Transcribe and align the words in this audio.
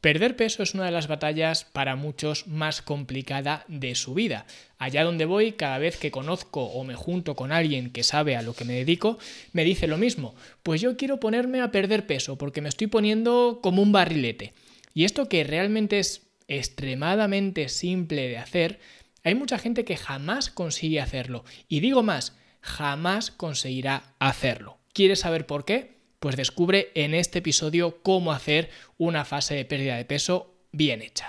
Perder 0.00 0.36
peso 0.36 0.62
es 0.62 0.74
una 0.74 0.84
de 0.84 0.92
las 0.92 1.08
batallas 1.08 1.64
para 1.64 1.96
muchos 1.96 2.46
más 2.46 2.82
complicada 2.82 3.64
de 3.66 3.96
su 3.96 4.14
vida. 4.14 4.46
Allá 4.78 5.02
donde 5.02 5.24
voy, 5.24 5.52
cada 5.52 5.78
vez 5.78 5.96
que 5.96 6.12
conozco 6.12 6.62
o 6.62 6.84
me 6.84 6.94
junto 6.94 7.34
con 7.34 7.50
alguien 7.50 7.90
que 7.90 8.04
sabe 8.04 8.36
a 8.36 8.42
lo 8.42 8.54
que 8.54 8.64
me 8.64 8.74
dedico, 8.74 9.18
me 9.52 9.64
dice 9.64 9.88
lo 9.88 9.98
mismo. 9.98 10.36
Pues 10.62 10.80
yo 10.80 10.96
quiero 10.96 11.18
ponerme 11.18 11.60
a 11.60 11.72
perder 11.72 12.06
peso 12.06 12.38
porque 12.38 12.60
me 12.60 12.68
estoy 12.68 12.86
poniendo 12.86 13.58
como 13.60 13.82
un 13.82 13.90
barrilete. 13.90 14.54
Y 14.94 15.02
esto 15.04 15.28
que 15.28 15.42
realmente 15.42 15.98
es 15.98 16.28
extremadamente 16.46 17.68
simple 17.68 18.28
de 18.28 18.38
hacer, 18.38 18.78
hay 19.24 19.34
mucha 19.34 19.58
gente 19.58 19.84
que 19.84 19.96
jamás 19.96 20.48
consigue 20.48 21.00
hacerlo. 21.00 21.44
Y 21.68 21.80
digo 21.80 22.04
más, 22.04 22.36
jamás 22.60 23.32
conseguirá 23.32 24.14
hacerlo. 24.20 24.78
¿Quieres 24.92 25.20
saber 25.20 25.44
por 25.44 25.64
qué? 25.64 25.97
Pues 26.18 26.36
descubre 26.36 26.90
en 26.94 27.14
este 27.14 27.38
episodio 27.38 28.02
cómo 28.02 28.32
hacer 28.32 28.70
una 28.96 29.24
fase 29.24 29.54
de 29.54 29.64
pérdida 29.64 29.96
de 29.96 30.04
peso 30.04 30.52
bien 30.72 31.00
hecha. 31.00 31.28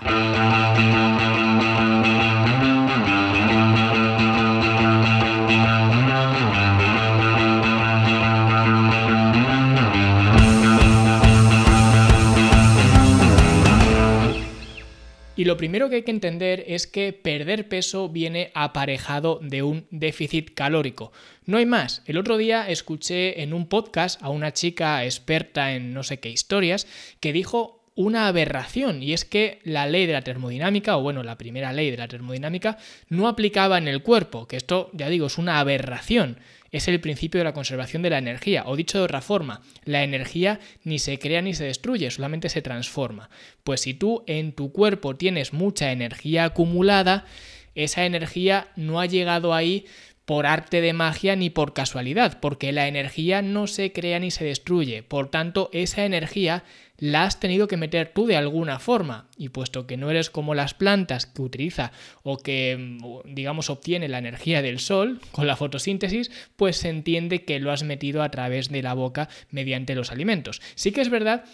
Primero 15.59 15.89
que 15.89 15.97
hay 15.97 16.03
que 16.03 16.11
entender 16.11 16.63
es 16.67 16.87
que 16.87 17.11
perder 17.11 17.67
peso 17.67 18.07
viene 18.07 18.49
aparejado 18.55 19.41
de 19.43 19.61
un 19.61 19.87
déficit 19.91 20.53
calórico. 20.53 21.11
No 21.45 21.57
hay 21.57 21.65
más. 21.65 22.01
El 22.05 22.17
otro 22.17 22.37
día 22.37 22.69
escuché 22.69 23.41
en 23.41 23.53
un 23.53 23.67
podcast 23.67 24.23
a 24.23 24.29
una 24.29 24.53
chica 24.53 25.03
experta 25.03 25.73
en 25.73 25.93
no 25.93 26.03
sé 26.03 26.21
qué 26.21 26.29
historias 26.29 26.87
que 27.19 27.33
dijo 27.33 27.78
una 27.99 28.29
aberración 28.29 29.03
y 29.03 29.11
es 29.11 29.25
que 29.25 29.59
la 29.65 29.85
ley 29.85 30.05
de 30.05 30.13
la 30.13 30.21
termodinámica, 30.21 30.95
o 30.95 31.01
bueno, 31.01 31.21
la 31.21 31.37
primera 31.37 31.73
ley 31.73 31.91
de 31.91 31.97
la 31.97 32.07
termodinámica, 32.07 32.77
no 33.09 33.27
aplicaba 33.27 33.77
en 33.77 33.89
el 33.89 34.01
cuerpo, 34.01 34.47
que 34.47 34.55
esto, 34.55 34.89
ya 34.93 35.09
digo, 35.09 35.27
es 35.27 35.37
una 35.37 35.59
aberración 35.59 36.37
es 36.71 36.87
el 36.87 37.01
principio 37.01 37.39
de 37.39 37.45
la 37.45 37.53
conservación 37.53 38.01
de 38.01 38.11
la 38.11 38.19
energía, 38.19 38.63
o 38.67 38.75
dicho 38.75 38.99
de 38.99 39.03
otra 39.03 39.21
forma, 39.21 39.63
la 39.85 40.03
energía 40.03 40.59
ni 40.83 40.99
se 40.99 41.17
crea 41.17 41.41
ni 41.41 41.53
se 41.53 41.65
destruye, 41.65 42.11
solamente 42.11 42.47
se 42.47 42.61
transforma. 42.61 43.29
Pues 43.63 43.81
si 43.81 43.93
tú 43.95 44.23
en 44.27 44.53
tu 44.53 44.71
cuerpo 44.71 45.15
tienes 45.15 45.51
mucha 45.51 45.91
energía 45.91 46.45
acumulada, 46.45 47.25
esa 47.73 48.05
energía 48.05 48.67
no 48.75 49.01
ha 49.01 49.07
llegado 49.07 49.53
ahí 49.53 49.87
por 50.25 50.45
arte 50.45 50.79
de 50.79 50.93
magia 50.93 51.35
ni 51.35 51.49
por 51.49 51.73
casualidad, 51.73 52.39
porque 52.39 52.71
la 52.71 52.87
energía 52.87 53.41
no 53.41 53.65
se 53.65 53.91
crea 53.91 54.19
ni 54.19 54.29
se 54.29 54.45
destruye. 54.45 55.01
Por 55.01 55.31
tanto, 55.31 55.71
esa 55.73 56.05
energía 56.05 56.63
la 56.99 57.23
has 57.23 57.39
tenido 57.39 57.67
que 57.67 57.77
meter 57.77 58.11
tú 58.13 58.25
de 58.25 58.35
alguna 58.35 58.79
forma. 58.79 59.27
Y 59.37 59.49
puesto 59.49 59.87
que 59.87 59.97
no 59.97 60.09
eres 60.11 60.29
como 60.29 60.55
las 60.55 60.73
plantas 60.73 61.25
que 61.25 61.41
utiliza 61.41 61.91
o 62.23 62.37
que, 62.37 62.77
mm, 62.77 63.33
digamos, 63.33 63.69
obtiene 63.69 64.07
la 64.07 64.19
energía 64.19 64.61
del 64.61 64.79
sol 64.79 65.19
con 65.31 65.47
la 65.47 65.55
fotosíntesis, 65.55 66.31
pues 66.55 66.77
se 66.77 66.89
entiende 66.89 67.45
que 67.45 67.59
lo 67.59 67.71
has 67.71 67.83
metido 67.83 68.21
a 68.21 68.31
través 68.31 68.69
de 68.69 68.83
la 68.83 68.93
boca 68.93 69.29
mediante 69.49 69.95
los 69.95 70.11
alimentos. 70.11 70.61
Sí 70.75 70.91
que 70.91 71.01
es 71.01 71.09
verdad 71.09 71.45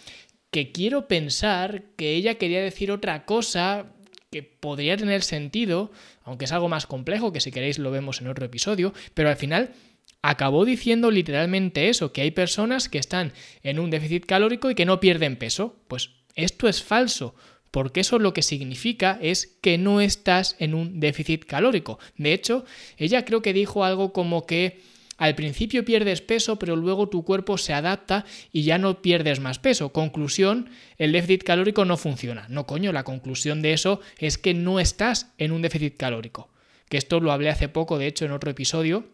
que 0.52 0.72
quiero 0.72 1.08
pensar 1.08 1.84
que 1.98 2.16
ella 2.16 2.36
quería 2.36 2.62
decir 2.62 2.92
otra 2.92 3.26
cosa 3.26 3.88
que 4.32 4.44
podría 4.44 4.98
tener 4.98 5.24
sentido, 5.24 5.92
aunque 6.24 6.46
es 6.46 6.52
algo 6.52 6.70
más 6.70 6.88
complejo, 6.88 7.32
que 7.32 7.40
si 7.40 7.52
queréis 7.52 7.80
lo 7.80 7.92
vemos 7.92 8.22
en 8.22 8.28
otro 8.28 8.46
episodio, 8.46 8.94
pero 9.14 9.30
al 9.30 9.38
final 9.38 9.72
acabó 10.30 10.66
diciendo 10.66 11.12
literalmente 11.12 11.90
eso, 11.90 12.12
que 12.12 12.22
hay 12.22 12.32
personas 12.32 12.90
que 12.90 12.98
están 12.98 13.32
en 13.62 13.80
un 13.80 13.92
déficit 13.92 14.26
calórico 14.26 14.72
y 14.72 14.76
que 14.76 14.86
no 14.86 15.00
pierden 15.00 15.36
peso. 15.36 15.76
Pues 15.88 16.10
esto 16.36 16.68
es 16.68 16.82
falso, 16.82 17.36
porque 17.70 18.00
eso 18.00 18.18
lo 18.18 18.34
que 18.34 18.42
significa 18.42 19.20
es 19.22 19.58
que 19.62 19.78
no 19.78 20.02
estás 20.02 20.56
en 20.58 20.74
un 20.74 21.00
déficit 21.00 21.46
calórico. 21.46 22.00
De 22.18 22.34
hecho, 22.34 22.66
ella 22.98 23.24
creo 23.24 23.44
que 23.44 23.54
dijo 23.54 23.84
algo 23.84 24.14
como 24.14 24.48
que 24.48 24.82
al 25.18 25.36
principio 25.36 25.86
pierdes 25.86 26.22
peso, 26.22 26.58
pero 26.58 26.76
luego 26.76 27.08
tu 27.08 27.24
cuerpo 27.24 27.58
se 27.60 27.74
adapta 27.74 28.26
y 28.52 28.64
ya 28.64 28.80
no 28.80 29.04
pierdes 29.04 29.40
más 29.40 29.60
peso. 29.60 29.94
Conclusión, 29.94 30.70
el 30.98 31.12
déficit 31.12 31.44
calórico 31.44 31.86
no 31.86 31.98
funciona. 31.98 32.48
No, 32.50 32.66
coño, 32.66 32.92
la 32.92 33.04
conclusión 33.04 33.62
de 33.62 33.74
eso 33.74 34.02
es 34.18 34.40
que 34.40 34.56
no 34.56 34.80
estás 34.80 35.32
en 35.38 35.52
un 35.52 35.62
déficit 35.62 35.98
calórico. 35.98 36.50
Que 36.90 36.98
esto 36.98 37.20
lo 37.20 37.32
hablé 37.32 37.50
hace 37.50 37.70
poco, 37.70 38.00
de 38.00 38.08
hecho, 38.08 38.26
en 38.26 38.32
otro 38.32 38.52
episodio, 38.52 39.06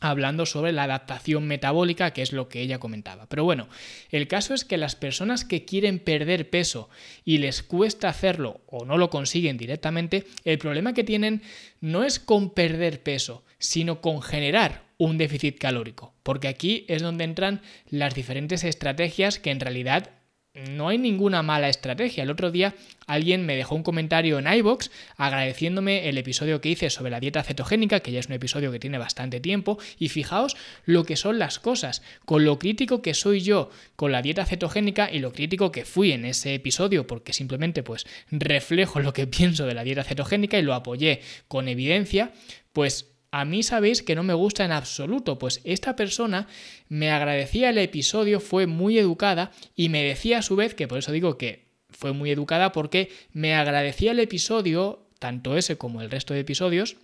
hablando 0.00 0.44
sobre 0.46 0.72
la 0.72 0.84
adaptación 0.84 1.46
metabólica, 1.46 2.12
que 2.12 2.22
es 2.22 2.32
lo 2.32 2.48
que 2.48 2.60
ella 2.60 2.78
comentaba. 2.78 3.28
Pero 3.28 3.44
bueno, 3.44 3.68
el 4.10 4.28
caso 4.28 4.54
es 4.54 4.64
que 4.64 4.76
las 4.76 4.94
personas 4.94 5.44
que 5.44 5.64
quieren 5.64 5.98
perder 5.98 6.50
peso 6.50 6.90
y 7.24 7.38
les 7.38 7.62
cuesta 7.62 8.08
hacerlo 8.08 8.60
o 8.66 8.84
no 8.84 8.98
lo 8.98 9.10
consiguen 9.10 9.56
directamente, 9.56 10.26
el 10.44 10.58
problema 10.58 10.92
que 10.92 11.04
tienen 11.04 11.42
no 11.80 12.04
es 12.04 12.18
con 12.18 12.50
perder 12.50 13.02
peso, 13.02 13.44
sino 13.58 14.00
con 14.00 14.22
generar 14.22 14.84
un 14.98 15.18
déficit 15.18 15.58
calórico, 15.58 16.14
porque 16.22 16.48
aquí 16.48 16.84
es 16.88 17.02
donde 17.02 17.24
entran 17.24 17.62
las 17.88 18.14
diferentes 18.14 18.64
estrategias 18.64 19.38
que 19.38 19.50
en 19.50 19.60
realidad 19.60 20.10
no 20.56 20.88
hay 20.88 20.98
ninguna 20.98 21.42
mala 21.42 21.68
estrategia. 21.68 22.22
El 22.22 22.30
otro 22.30 22.50
día 22.50 22.74
alguien 23.06 23.44
me 23.44 23.56
dejó 23.56 23.74
un 23.74 23.82
comentario 23.82 24.38
en 24.38 24.52
iBox 24.52 24.90
agradeciéndome 25.16 26.08
el 26.08 26.18
episodio 26.18 26.60
que 26.60 26.70
hice 26.70 26.90
sobre 26.90 27.10
la 27.10 27.20
dieta 27.20 27.42
cetogénica, 27.42 28.00
que 28.00 28.12
ya 28.12 28.20
es 28.20 28.26
un 28.26 28.32
episodio 28.32 28.72
que 28.72 28.78
tiene 28.78 28.98
bastante 28.98 29.40
tiempo, 29.40 29.78
y 29.98 30.08
fijaos 30.08 30.56
lo 30.84 31.04
que 31.04 31.16
son 31.16 31.38
las 31.38 31.58
cosas, 31.58 32.02
con 32.24 32.44
lo 32.44 32.58
crítico 32.58 33.02
que 33.02 33.14
soy 33.14 33.40
yo 33.40 33.70
con 33.96 34.12
la 34.12 34.22
dieta 34.22 34.46
cetogénica 34.46 35.10
y 35.12 35.18
lo 35.18 35.32
crítico 35.32 35.70
que 35.72 35.84
fui 35.84 36.12
en 36.12 36.24
ese 36.24 36.54
episodio, 36.54 37.06
porque 37.06 37.32
simplemente 37.32 37.82
pues 37.82 38.06
reflejo 38.30 39.00
lo 39.00 39.12
que 39.12 39.26
pienso 39.26 39.66
de 39.66 39.74
la 39.74 39.84
dieta 39.84 40.04
cetogénica 40.04 40.58
y 40.58 40.62
lo 40.62 40.74
apoyé 40.74 41.20
con 41.48 41.68
evidencia, 41.68 42.32
pues 42.72 43.15
a 43.38 43.44
mí 43.44 43.62
sabéis 43.62 44.02
que 44.02 44.14
no 44.14 44.22
me 44.22 44.32
gusta 44.32 44.64
en 44.64 44.72
absoluto, 44.72 45.38
pues 45.38 45.60
esta 45.64 45.94
persona 45.94 46.48
me 46.88 47.10
agradecía 47.10 47.68
el 47.68 47.76
episodio, 47.76 48.40
fue 48.40 48.66
muy 48.66 48.98
educada 48.98 49.52
y 49.74 49.90
me 49.90 50.02
decía 50.02 50.38
a 50.38 50.42
su 50.42 50.56
vez, 50.56 50.74
que 50.74 50.88
por 50.88 50.96
eso 50.96 51.12
digo 51.12 51.36
que 51.36 51.66
fue 51.90 52.14
muy 52.14 52.30
educada, 52.30 52.72
porque 52.72 53.10
me 53.34 53.54
agradecía 53.54 54.12
el 54.12 54.20
episodio, 54.20 55.06
tanto 55.18 55.54
ese 55.58 55.76
como 55.76 56.00
el 56.00 56.10
resto 56.10 56.32
de 56.32 56.40
episodios, 56.40 56.96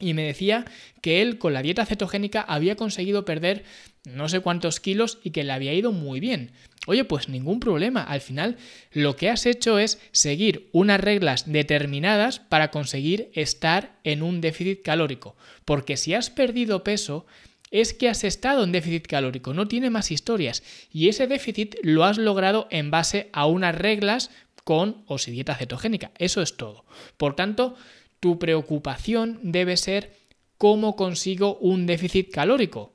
y 0.00 0.14
me 0.14 0.22
decía 0.22 0.64
que 1.02 1.20
él 1.20 1.36
con 1.36 1.52
la 1.52 1.60
dieta 1.60 1.84
cetogénica 1.84 2.40
había 2.40 2.74
conseguido 2.74 3.26
perder 3.26 3.64
no 4.06 4.30
sé 4.30 4.40
cuántos 4.40 4.80
kilos 4.80 5.18
y 5.22 5.32
que 5.32 5.44
le 5.44 5.52
había 5.52 5.74
ido 5.74 5.92
muy 5.92 6.18
bien. 6.18 6.50
Oye, 6.88 7.04
pues 7.04 7.28
ningún 7.28 7.60
problema. 7.60 8.02
Al 8.02 8.22
final 8.22 8.56
lo 8.92 9.14
que 9.14 9.28
has 9.28 9.44
hecho 9.44 9.78
es 9.78 10.00
seguir 10.10 10.70
unas 10.72 10.98
reglas 10.98 11.44
determinadas 11.52 12.38
para 12.40 12.70
conseguir 12.70 13.30
estar 13.34 13.98
en 14.04 14.22
un 14.22 14.40
déficit 14.40 14.80
calórico. 14.80 15.36
Porque 15.66 15.98
si 15.98 16.14
has 16.14 16.30
perdido 16.30 16.84
peso, 16.84 17.26
es 17.70 17.92
que 17.92 18.08
has 18.08 18.24
estado 18.24 18.64
en 18.64 18.72
déficit 18.72 19.06
calórico, 19.06 19.52
no 19.52 19.68
tiene 19.68 19.90
más 19.90 20.10
historias. 20.10 20.62
Y 20.90 21.10
ese 21.10 21.26
déficit 21.26 21.76
lo 21.82 22.04
has 22.04 22.16
logrado 22.16 22.68
en 22.70 22.90
base 22.90 23.28
a 23.34 23.44
unas 23.44 23.74
reglas 23.74 24.30
con 24.64 25.04
o 25.06 25.18
sin 25.18 25.34
dieta 25.34 25.56
cetogénica. 25.56 26.12
Eso 26.16 26.40
es 26.40 26.56
todo. 26.56 26.86
Por 27.18 27.36
tanto, 27.36 27.76
tu 28.18 28.38
preocupación 28.38 29.40
debe 29.42 29.76
ser 29.76 30.16
cómo 30.56 30.96
consigo 30.96 31.58
un 31.58 31.84
déficit 31.84 32.30
calórico 32.32 32.94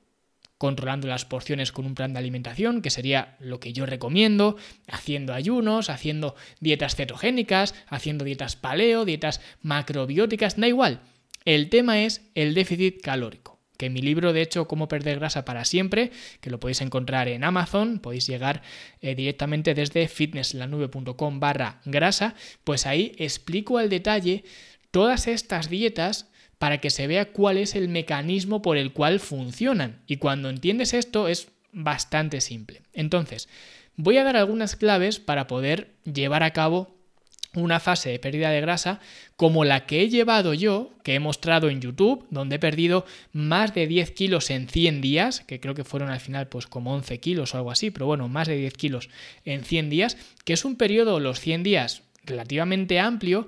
controlando 0.64 1.10
las 1.10 1.26
porciones 1.26 1.74
con 1.74 1.86
un 1.86 1.94
plan 1.94 2.14
de 2.14 2.20
alimentación, 2.20 2.82
que 2.82 2.90
sería 2.90 3.36
lo 3.42 3.60
que 3.60 3.74
yo 3.74 3.86
recomiendo, 3.86 4.56
haciendo 4.88 5.34
ayunos, 5.34 5.90
haciendo 5.90 6.38
dietas 6.62 6.96
cetogénicas, 6.96 7.76
haciendo 7.90 8.24
dietas 8.24 8.56
paleo, 8.56 9.04
dietas 9.04 9.42
macrobióticas, 9.62 10.58
da 10.58 10.70
igual. 10.70 11.02
El 11.44 11.68
tema 11.68 12.04
es 12.04 12.22
el 12.34 12.54
déficit 12.54 13.02
calórico. 13.02 13.60
Que 13.76 13.90
mi 13.90 14.02
libro, 14.02 14.32
de 14.32 14.42
hecho, 14.42 14.66
Cómo 14.66 14.88
perder 14.88 15.20
grasa 15.20 15.44
para 15.44 15.66
siempre, 15.66 16.12
que 16.40 16.50
lo 16.50 16.62
podéis 16.62 16.80
encontrar 16.80 17.28
en 17.28 17.44
Amazon, 17.44 18.00
podéis 18.00 18.26
llegar 18.26 18.62
eh, 19.02 19.16
directamente 19.16 19.74
desde 19.74 20.08
fitnesslanube.com 20.08 21.42
barra 21.42 21.82
grasa, 21.84 22.36
pues 22.64 22.86
ahí 22.86 23.12
explico 23.18 23.80
al 23.80 23.90
detalle 23.90 24.46
todas 24.92 25.28
estas 25.28 25.70
dietas 25.70 26.30
para 26.58 26.80
que 26.80 26.90
se 26.90 27.08
vea 27.08 27.32
cuál 27.32 27.58
es 27.58 27.76
el 27.76 27.90
mecanismo 27.90 28.62
por 28.62 28.78
el 28.78 28.94
cual 28.94 29.20
funcionan. 29.20 30.02
Y 30.08 30.18
cuando 30.18 30.50
entiendes 30.50 30.94
esto 30.94 31.28
es 31.28 31.50
bastante 31.72 32.42
simple. 32.42 32.82
Entonces, 32.94 33.50
voy 33.96 34.18
a 34.18 34.24
dar 34.24 34.38
algunas 34.38 34.76
claves 34.76 35.20
para 35.20 35.48
poder 35.48 35.92
llevar 36.06 36.44
a 36.44 36.52
cabo 36.52 36.94
una 37.56 37.80
fase 37.80 38.10
de 38.10 38.20
pérdida 38.20 38.50
de 38.50 38.62
grasa 38.62 39.00
como 39.36 39.64
la 39.64 39.86
que 39.86 40.02
he 40.02 40.10
llevado 40.10 40.54
yo, 40.54 40.92
que 41.04 41.16
he 41.16 41.20
mostrado 41.20 41.70
en 41.70 41.82
YouTube, 41.82 42.26
donde 42.32 42.56
he 42.56 42.60
perdido 42.60 43.06
más 43.32 43.74
de 43.74 43.86
10 43.86 44.12
kilos 44.12 44.50
en 44.50 44.68
100 44.68 45.02
días, 45.02 45.42
que 45.42 45.60
creo 45.60 45.76
que 45.76 45.84
fueron 45.84 46.10
al 46.10 46.20
final 46.20 46.48
pues 46.48 46.66
como 46.66 46.94
11 46.94 47.20
kilos 47.20 47.54
o 47.54 47.58
algo 47.58 47.72
así, 47.72 47.92
pero 47.92 48.08
bueno, 48.08 48.28
más 48.28 48.48
de 48.48 48.58
10 48.58 48.74
kilos 48.74 49.10
en 49.46 49.64
100 49.64 49.90
días, 49.90 50.18
que 50.46 50.54
es 50.54 50.66
un 50.66 50.76
periodo, 50.76 51.20
los 51.20 51.40
100 51.40 51.64
días, 51.64 52.02
relativamente 52.26 53.00
amplio, 53.00 53.48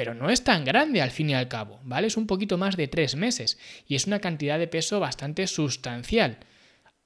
pero 0.00 0.14
no 0.14 0.30
es 0.30 0.44
tan 0.44 0.64
grande 0.64 1.02
al 1.02 1.10
fin 1.10 1.28
y 1.28 1.34
al 1.34 1.46
cabo, 1.46 1.78
¿vale? 1.84 2.06
Es 2.06 2.16
un 2.16 2.26
poquito 2.26 2.56
más 2.56 2.74
de 2.78 2.88
tres 2.88 3.16
meses 3.16 3.58
y 3.86 3.96
es 3.96 4.06
una 4.06 4.18
cantidad 4.18 4.58
de 4.58 4.66
peso 4.66 4.98
bastante 4.98 5.46
sustancial. 5.46 6.38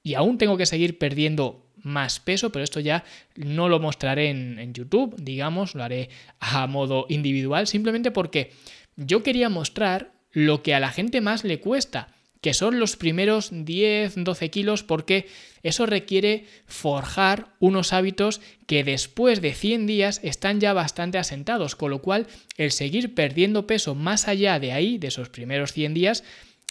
Y 0.01 0.13
aún 0.13 0.37
tengo 0.37 0.55
que 0.55 0.65
seguir 0.65 0.97
perdiendo 0.97 1.67
más 1.75 2.21
peso, 2.21 2.53
pero 2.53 2.63
esto 2.63 2.79
ya 2.79 3.03
no 3.35 3.67
lo 3.67 3.81
mostraré 3.81 4.29
en, 4.29 4.59
en 4.59 4.73
YouTube, 4.73 5.13
digamos, 5.21 5.75
lo 5.75 5.83
haré 5.83 6.07
a 6.39 6.67
modo 6.67 7.05
individual, 7.09 7.67
simplemente 7.67 8.11
porque 8.11 8.53
yo 8.95 9.23
quería 9.23 9.49
mostrar 9.49 10.13
lo 10.31 10.63
que 10.63 10.73
a 10.73 10.79
la 10.79 10.89
gente 10.89 11.19
más 11.19 11.43
le 11.43 11.59
cuesta 11.59 12.14
que 12.45 12.53
son 12.53 12.79
los 12.79 12.95
primeros 12.95 13.49
10, 13.51 14.23
12 14.23 14.51
kilos, 14.51 14.83
porque 14.83 15.25
eso 15.63 15.87
requiere 15.87 16.45
forjar 16.67 17.47
unos 17.59 17.91
hábitos 17.91 18.39
que 18.67 18.83
después 18.83 19.41
de 19.41 19.55
100 19.55 19.87
días 19.87 20.19
están 20.21 20.59
ya 20.59 20.71
bastante 20.71 21.17
asentados, 21.17 21.75
con 21.75 21.89
lo 21.89 22.03
cual 22.03 22.27
el 22.57 22.69
seguir 22.69 23.15
perdiendo 23.15 23.65
peso 23.65 23.95
más 23.95 24.27
allá 24.27 24.59
de 24.59 24.73
ahí, 24.73 24.99
de 24.99 25.07
esos 25.07 25.29
primeros 25.29 25.73
100 25.73 25.95
días, 25.95 26.23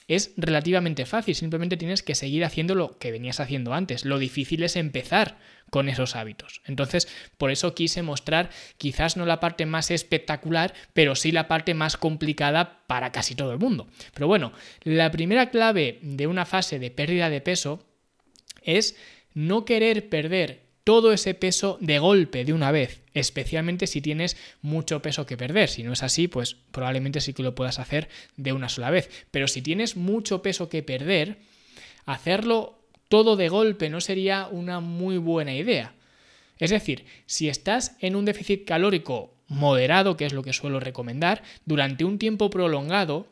es 0.07 0.33
relativamente 0.37 1.07
fácil, 1.07 1.35
simplemente 1.35 1.77
tienes 1.77 2.03
que 2.03 2.15
seguir 2.15 2.45
haciendo 2.45 2.75
lo 2.75 2.99
que 2.99 3.11
venías 3.11 3.41
haciendo 3.41 3.73
antes. 3.73 4.05
Lo 4.05 4.19
difícil 4.19 4.63
es 4.63 4.77
empezar 4.77 5.39
con 5.71 5.89
esos 5.89 6.15
hábitos. 6.15 6.61
Entonces, 6.67 7.09
por 7.39 7.51
eso 7.51 7.75
quise 7.75 8.03
mostrar 8.03 8.51
quizás 8.77 9.17
no 9.17 9.25
la 9.27 9.41
parte 9.41 9.67
más 9.67 9.91
espectacular, 9.91 10.75
pero 10.93 11.17
sí 11.17 11.33
la 11.33 11.49
parte 11.49 11.75
más 11.75 11.97
complicada 11.97 12.85
para 12.87 13.13
casi 13.13 13.35
todo 13.35 13.53
el 13.53 13.59
mundo. 13.59 13.89
Pero 14.13 14.27
bueno, 14.27 14.53
la 14.83 15.11
primera 15.11 15.51
clave 15.51 15.99
de 16.03 16.27
una 16.27 16.45
fase 16.45 16.79
de 16.79 16.91
pérdida 16.91 17.31
de 17.31 17.41
peso 17.41 17.85
es 18.63 18.97
no 19.33 19.65
querer 19.65 20.09
perder 20.09 20.64
todo 20.85 21.13
ese 21.13 21.33
peso 21.35 21.79
de 21.81 21.99
golpe 21.99 22.45
de 22.45 22.53
una 22.53 22.71
vez, 22.71 23.03
especialmente 23.15 23.87
si 23.87 24.03
tienes 24.03 24.37
mucho 24.61 25.01
peso 25.01 25.25
que 25.25 25.39
perder. 25.39 25.71
Si 25.71 25.83
no 25.83 25.95
es 25.95 26.03
así, 26.03 26.29
pues 26.29 26.57
probablemente 26.71 27.21
sí 27.21 27.33
que 27.33 27.43
lo 27.43 27.55
puedas 27.55 27.79
hacer 27.79 28.09
de 28.37 28.53
una 28.53 28.69
sola 28.69 28.91
vez. 28.91 29.11
Pero 29.31 29.49
si 29.49 29.63
tienes 29.63 29.97
mucho 29.97 30.43
peso 30.43 30.69
que 30.69 30.83
perder, 30.83 31.39
hacerlo 32.05 32.79
todo 33.09 33.37
de 33.37 33.49
golpe 33.49 33.89
no 33.89 34.01
sería 34.01 34.47
una 34.51 34.81
muy 34.81 35.17
buena 35.17 35.55
idea. 35.55 35.95
Es 36.59 36.71
decir, 36.71 37.07
si 37.27 37.49
estás 37.49 37.97
en 38.01 38.15
un 38.15 38.27
déficit 38.27 38.65
calórico 38.67 39.35
moderado, 39.49 40.17
que 40.17 40.27
es 40.27 40.33
lo 40.33 40.43
que 40.43 40.53
suelo 40.53 40.81
recomendar, 40.81 41.43
durante 41.65 42.05
un 42.05 42.19
tiempo 42.19 42.51
prolongado, 42.51 43.27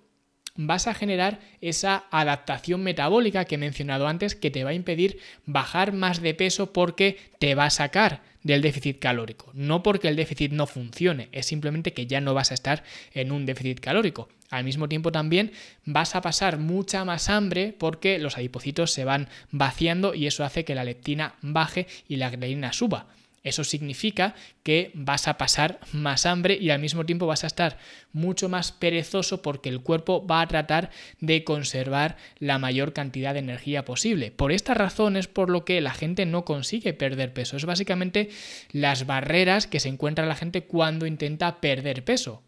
vas 0.55 0.87
a 0.87 0.95
generar 0.95 1.41
esa 1.61 2.05
adaptación 2.11 2.83
metabólica 2.83 3.45
que 3.45 3.55
he 3.55 3.59
mencionado 3.59 4.07
antes 4.07 4.35
que 4.35 4.51
te 4.51 4.65
va 4.65 4.71
a 4.71 4.75
impedir 4.75 5.19
bajar 5.47 5.93
más 5.93 6.21
de 6.21 6.35
peso 6.35 6.73
porque 6.73 7.19
te 7.39 7.55
va 7.55 7.67
a 7.67 7.71
sacar 7.71 8.23
del 8.43 8.63
déficit 8.63 8.99
calórico. 8.99 9.51
No 9.55 9.83
porque 9.83 10.09
el 10.09 10.17
déficit 10.17 10.53
no 10.53 10.67
funcione, 10.67 11.29
es 11.33 11.47
simplemente 11.47 11.93
que 11.93 12.07
ya 12.07 12.21
no 12.21 12.35
vas 12.35 12.51
a 12.51 12.55
estar 12.55 12.83
en 13.15 13.33
un 13.33 13.47
déficit 13.47 13.81
calórico. 13.81 14.29
Al 14.51 14.65
mismo 14.65 14.89
tiempo 14.89 15.13
también 15.13 15.53
vas 15.85 16.15
a 16.15 16.21
pasar 16.21 16.59
mucha 16.59 17.05
más 17.05 17.31
hambre 17.31 17.75
porque 17.79 18.19
los 18.19 18.37
adipocitos 18.37 18.93
se 18.93 19.05
van 19.05 19.29
vaciando 19.51 20.15
y 20.15 20.27
eso 20.27 20.45
hace 20.45 20.65
que 20.65 20.75
la 20.75 20.85
leptina 20.85 21.37
baje 21.41 21.87
y 22.09 22.17
la 22.17 22.31
grelina 22.31 22.73
suba. 22.73 23.07
Eso 23.45 23.65
significa 23.65 24.35
que 24.63 24.93
vas 24.95 25.27
a 25.27 25.37
pasar 25.37 25.81
más 25.93 26.27
hambre 26.27 26.57
y 26.61 26.71
al 26.71 26.81
mismo 26.81 27.05
tiempo 27.05 27.27
vas 27.27 27.43
a 27.43 27.49
estar 27.49 27.77
mucho 28.13 28.49
más 28.49 28.71
perezoso 28.71 29.43
porque 29.43 29.69
el 29.69 29.81
cuerpo 29.81 30.25
va 30.25 30.43
a 30.43 30.47
tratar 30.47 30.91
de 31.21 31.43
conservar 31.43 32.17
la 32.39 32.59
mayor 32.59 32.93
cantidad 32.93 33.33
de 33.33 33.41
energía 33.41 33.85
posible. 33.85 34.31
Por 34.31 34.53
esta 34.53 34.75
razón 34.75 35.17
es 35.17 35.27
por 35.27 35.51
lo 35.51 35.65
que 35.65 35.81
la 35.81 35.93
gente 35.93 36.25
no 36.25 36.45
consigue 36.45 36.95
perder 36.95 37.33
peso. 37.33 37.57
Es 37.57 37.65
básicamente 37.65 38.31
las 38.71 39.07
barreras 39.07 39.67
que 39.67 39.81
se 39.81 39.89
encuentra 39.89 40.27
la 40.27 40.37
gente 40.37 40.63
cuando 40.65 41.07
intenta 41.07 41.61
perder 41.61 42.05
peso. 42.05 42.45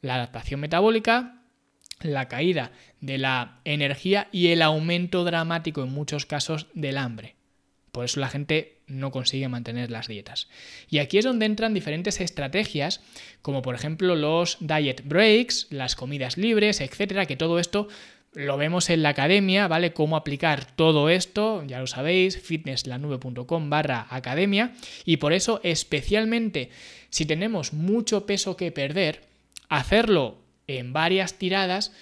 La 0.00 0.14
adaptación 0.14 0.60
metabólica, 0.60 1.42
la 2.00 2.28
caída 2.28 2.72
de 3.00 3.18
la 3.18 3.60
energía 3.64 4.28
y 4.32 4.48
el 4.48 4.62
aumento 4.62 5.24
dramático 5.24 5.82
en 5.82 5.92
muchos 5.92 6.24
casos 6.24 6.66
del 6.72 6.96
hambre. 6.96 7.36
Por 7.92 8.06
eso 8.06 8.20
la 8.20 8.28
gente 8.28 8.73
no 8.86 9.10
consigue 9.10 9.48
mantener 9.48 9.90
las 9.90 10.08
dietas. 10.08 10.48
Y 10.88 10.98
aquí 10.98 11.18
es 11.18 11.24
donde 11.24 11.46
entran 11.46 11.74
diferentes 11.74 12.20
estrategias, 12.20 13.00
como 13.42 13.62
por 13.62 13.74
ejemplo 13.74 14.14
los 14.14 14.58
diet 14.60 15.02
breaks, 15.04 15.68
las 15.70 15.96
comidas 15.96 16.36
libres, 16.36 16.80
etcétera, 16.80 17.26
que 17.26 17.36
todo 17.36 17.58
esto 17.58 17.88
lo 18.34 18.56
vemos 18.56 18.90
en 18.90 19.02
la 19.02 19.10
academia, 19.10 19.68
¿vale? 19.68 19.92
Cómo 19.92 20.16
aplicar 20.16 20.66
todo 20.76 21.08
esto, 21.08 21.62
ya 21.66 21.78
lo 21.78 21.86
sabéis, 21.86 22.40
fitnesslanube.com 22.40 23.70
barra 23.70 24.08
academia. 24.10 24.72
Y 25.04 25.18
por 25.18 25.32
eso, 25.32 25.60
especialmente 25.62 26.70
si 27.10 27.26
tenemos 27.26 27.72
mucho 27.72 28.26
peso 28.26 28.56
que 28.56 28.72
perder, 28.72 29.22
hacerlo 29.68 30.38
en 30.66 30.92
varias 30.92 31.38
tiradas 31.38 31.92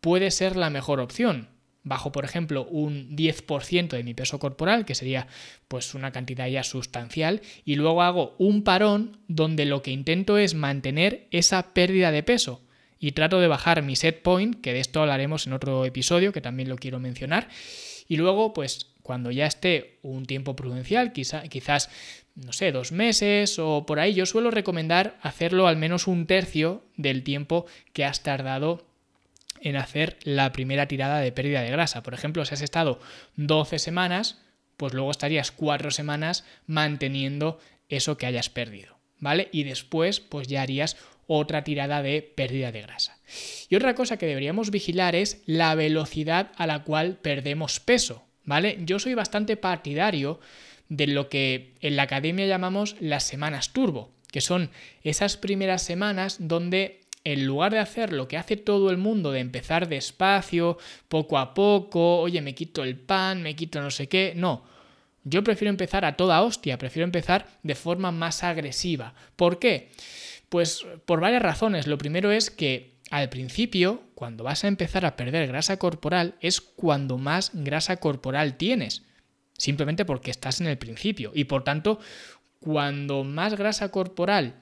puede 0.00 0.30
ser 0.30 0.56
la 0.56 0.70
mejor 0.70 0.98
opción 0.98 1.51
bajo, 1.84 2.12
por 2.12 2.24
ejemplo, 2.24 2.64
un 2.66 3.16
10% 3.16 3.88
de 3.88 4.04
mi 4.04 4.14
peso 4.14 4.38
corporal, 4.38 4.84
que 4.84 4.94
sería 4.94 5.26
pues 5.68 5.94
una 5.94 6.12
cantidad 6.12 6.48
ya 6.48 6.62
sustancial, 6.62 7.42
y 7.64 7.76
luego 7.76 8.02
hago 8.02 8.34
un 8.38 8.62
parón 8.62 9.18
donde 9.28 9.64
lo 9.64 9.82
que 9.82 9.90
intento 9.90 10.38
es 10.38 10.54
mantener 10.54 11.26
esa 11.30 11.74
pérdida 11.74 12.10
de 12.10 12.22
peso. 12.22 12.62
Y 12.98 13.12
trato 13.12 13.40
de 13.40 13.48
bajar 13.48 13.82
mi 13.82 13.96
set 13.96 14.22
point, 14.22 14.60
que 14.60 14.72
de 14.72 14.80
esto 14.80 15.00
hablaremos 15.00 15.46
en 15.46 15.54
otro 15.54 15.84
episodio, 15.84 16.32
que 16.32 16.40
también 16.40 16.68
lo 16.68 16.76
quiero 16.76 17.00
mencionar, 17.00 17.48
y 18.06 18.16
luego 18.16 18.52
pues 18.52 18.92
cuando 19.02 19.32
ya 19.32 19.46
esté 19.46 19.98
un 20.02 20.26
tiempo 20.26 20.54
prudencial, 20.54 21.12
quizá, 21.12 21.42
quizás 21.48 21.90
no 22.34 22.52
sé, 22.52 22.72
dos 22.72 22.92
meses 22.92 23.58
o 23.58 23.84
por 23.84 23.98
ahí, 23.98 24.14
yo 24.14 24.26
suelo 24.26 24.50
recomendar 24.50 25.18
hacerlo 25.20 25.66
al 25.66 25.76
menos 25.76 26.06
un 26.06 26.26
tercio 26.26 26.82
del 26.96 27.22
tiempo 27.22 27.66
que 27.92 28.04
has 28.04 28.22
tardado 28.22 28.86
en 29.62 29.76
hacer 29.76 30.18
la 30.24 30.52
primera 30.52 30.88
tirada 30.88 31.20
de 31.20 31.32
pérdida 31.32 31.62
de 31.62 31.70
grasa. 31.70 32.02
Por 32.02 32.14
ejemplo, 32.14 32.44
si 32.44 32.54
has 32.54 32.62
estado 32.62 33.00
12 33.36 33.78
semanas, 33.78 34.42
pues 34.76 34.92
luego 34.92 35.10
estarías 35.10 35.52
4 35.52 35.90
semanas 35.90 36.44
manteniendo 36.66 37.58
eso 37.88 38.16
que 38.16 38.26
hayas 38.26 38.50
perdido, 38.50 38.98
¿vale? 39.18 39.48
Y 39.52 39.64
después, 39.64 40.20
pues 40.20 40.48
ya 40.48 40.62
harías 40.62 40.96
otra 41.26 41.64
tirada 41.64 42.02
de 42.02 42.22
pérdida 42.22 42.72
de 42.72 42.82
grasa. 42.82 43.18
Y 43.68 43.76
otra 43.76 43.94
cosa 43.94 44.16
que 44.16 44.26
deberíamos 44.26 44.70
vigilar 44.70 45.14
es 45.14 45.42
la 45.46 45.74
velocidad 45.74 46.52
a 46.56 46.66
la 46.66 46.82
cual 46.82 47.16
perdemos 47.22 47.80
peso, 47.80 48.24
¿vale? 48.44 48.78
Yo 48.80 48.98
soy 48.98 49.14
bastante 49.14 49.56
partidario 49.56 50.40
de 50.88 51.06
lo 51.06 51.28
que 51.28 51.74
en 51.80 51.96
la 51.96 52.02
academia 52.02 52.46
llamamos 52.46 52.96
las 53.00 53.22
semanas 53.22 53.72
turbo, 53.72 54.12
que 54.30 54.40
son 54.40 54.70
esas 55.04 55.36
primeras 55.36 55.82
semanas 55.82 56.36
donde 56.40 57.01
en 57.24 57.46
lugar 57.46 57.72
de 57.72 57.78
hacer 57.78 58.12
lo 58.12 58.28
que 58.28 58.36
hace 58.36 58.56
todo 58.56 58.90
el 58.90 58.96
mundo, 58.96 59.30
de 59.32 59.40
empezar 59.40 59.88
despacio, 59.88 60.78
poco 61.08 61.38
a 61.38 61.54
poco, 61.54 62.18
oye, 62.18 62.40
me 62.40 62.54
quito 62.54 62.82
el 62.82 62.96
pan, 62.96 63.42
me 63.42 63.54
quito 63.54 63.80
no 63.80 63.90
sé 63.90 64.08
qué, 64.08 64.32
no. 64.36 64.64
Yo 65.24 65.44
prefiero 65.44 65.70
empezar 65.70 66.04
a 66.04 66.16
toda 66.16 66.42
hostia, 66.42 66.78
prefiero 66.78 67.04
empezar 67.04 67.46
de 67.62 67.76
forma 67.76 68.10
más 68.10 68.42
agresiva. 68.42 69.14
¿Por 69.36 69.58
qué? 69.60 69.92
Pues 70.48 70.84
por 71.06 71.20
varias 71.20 71.42
razones. 71.42 71.86
Lo 71.86 71.96
primero 71.96 72.32
es 72.32 72.50
que 72.50 72.96
al 73.10 73.28
principio, 73.28 74.02
cuando 74.14 74.42
vas 74.42 74.64
a 74.64 74.68
empezar 74.68 75.04
a 75.04 75.16
perder 75.16 75.46
grasa 75.46 75.76
corporal, 75.76 76.34
es 76.40 76.60
cuando 76.60 77.18
más 77.18 77.52
grasa 77.54 77.98
corporal 77.98 78.56
tienes. 78.56 79.02
Simplemente 79.56 80.04
porque 80.04 80.30
estás 80.30 80.60
en 80.60 80.66
el 80.66 80.78
principio. 80.78 81.30
Y 81.34 81.44
por 81.44 81.62
tanto, 81.62 82.00
cuando 82.58 83.22
más 83.22 83.54
grasa 83.54 83.90
corporal 83.90 84.61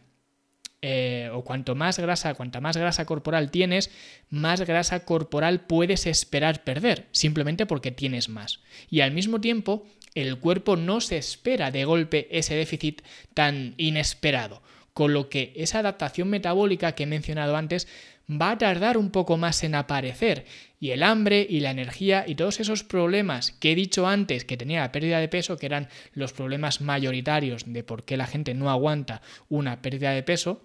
eh, 0.82 1.28
o 1.32 1.44
cuanto 1.44 1.75
más 1.75 1.99
grasa, 1.99 2.34
cuanta 2.34 2.60
más 2.60 2.76
grasa 2.76 3.04
corporal 3.04 3.50
tienes, 3.50 3.90
más 4.30 4.62
grasa 4.62 5.04
corporal 5.04 5.60
puedes 5.60 6.06
esperar 6.06 6.64
perder, 6.64 7.06
simplemente 7.12 7.66
porque 7.66 7.90
tienes 7.90 8.28
más. 8.28 8.60
Y 8.88 9.00
al 9.00 9.12
mismo 9.12 9.40
tiempo, 9.40 9.87
el 10.14 10.38
cuerpo 10.38 10.76
no 10.76 11.00
se 11.00 11.18
espera 11.18 11.70
de 11.70 11.84
golpe 11.84 12.28
ese 12.30 12.54
déficit 12.54 13.02
tan 13.34 13.75
inesperado, 13.76 14.62
con 14.94 15.12
lo 15.12 15.28
que 15.28 15.52
esa 15.54 15.80
adaptación 15.80 16.28
metabólica 16.28 16.92
que 16.92 17.02
he 17.02 17.06
mencionado 17.06 17.56
antes 17.56 17.87
va 18.30 18.52
a 18.52 18.58
tardar 18.58 18.96
un 18.96 19.10
poco 19.10 19.37
más 19.37 19.62
en 19.64 19.75
aparecer 19.75 20.46
y 20.78 20.90
el 20.90 21.02
hambre 21.02 21.46
y 21.49 21.60
la 21.60 21.70
energía 21.70 22.25
y 22.26 22.37
todos 22.37 22.60
esos 22.60 22.84
problemas 22.84 23.52
que 23.52 23.72
he 23.72 23.75
dicho 23.75 24.06
antes 24.06 24.44
que 24.44 24.56
tenía 24.56 24.80
la 24.80 24.92
pérdida 24.92 25.18
de 25.18 25.28
peso, 25.28 25.56
que 25.56 25.66
eran 25.66 25.88
los 26.14 26.32
problemas 26.32 26.80
mayoritarios 26.80 27.64
de 27.66 27.82
por 27.82 28.04
qué 28.04 28.16
la 28.16 28.26
gente 28.26 28.54
no 28.54 28.70
aguanta 28.70 29.20
una 29.49 29.82
pérdida 29.82 30.12
de 30.12 30.22
peso, 30.22 30.62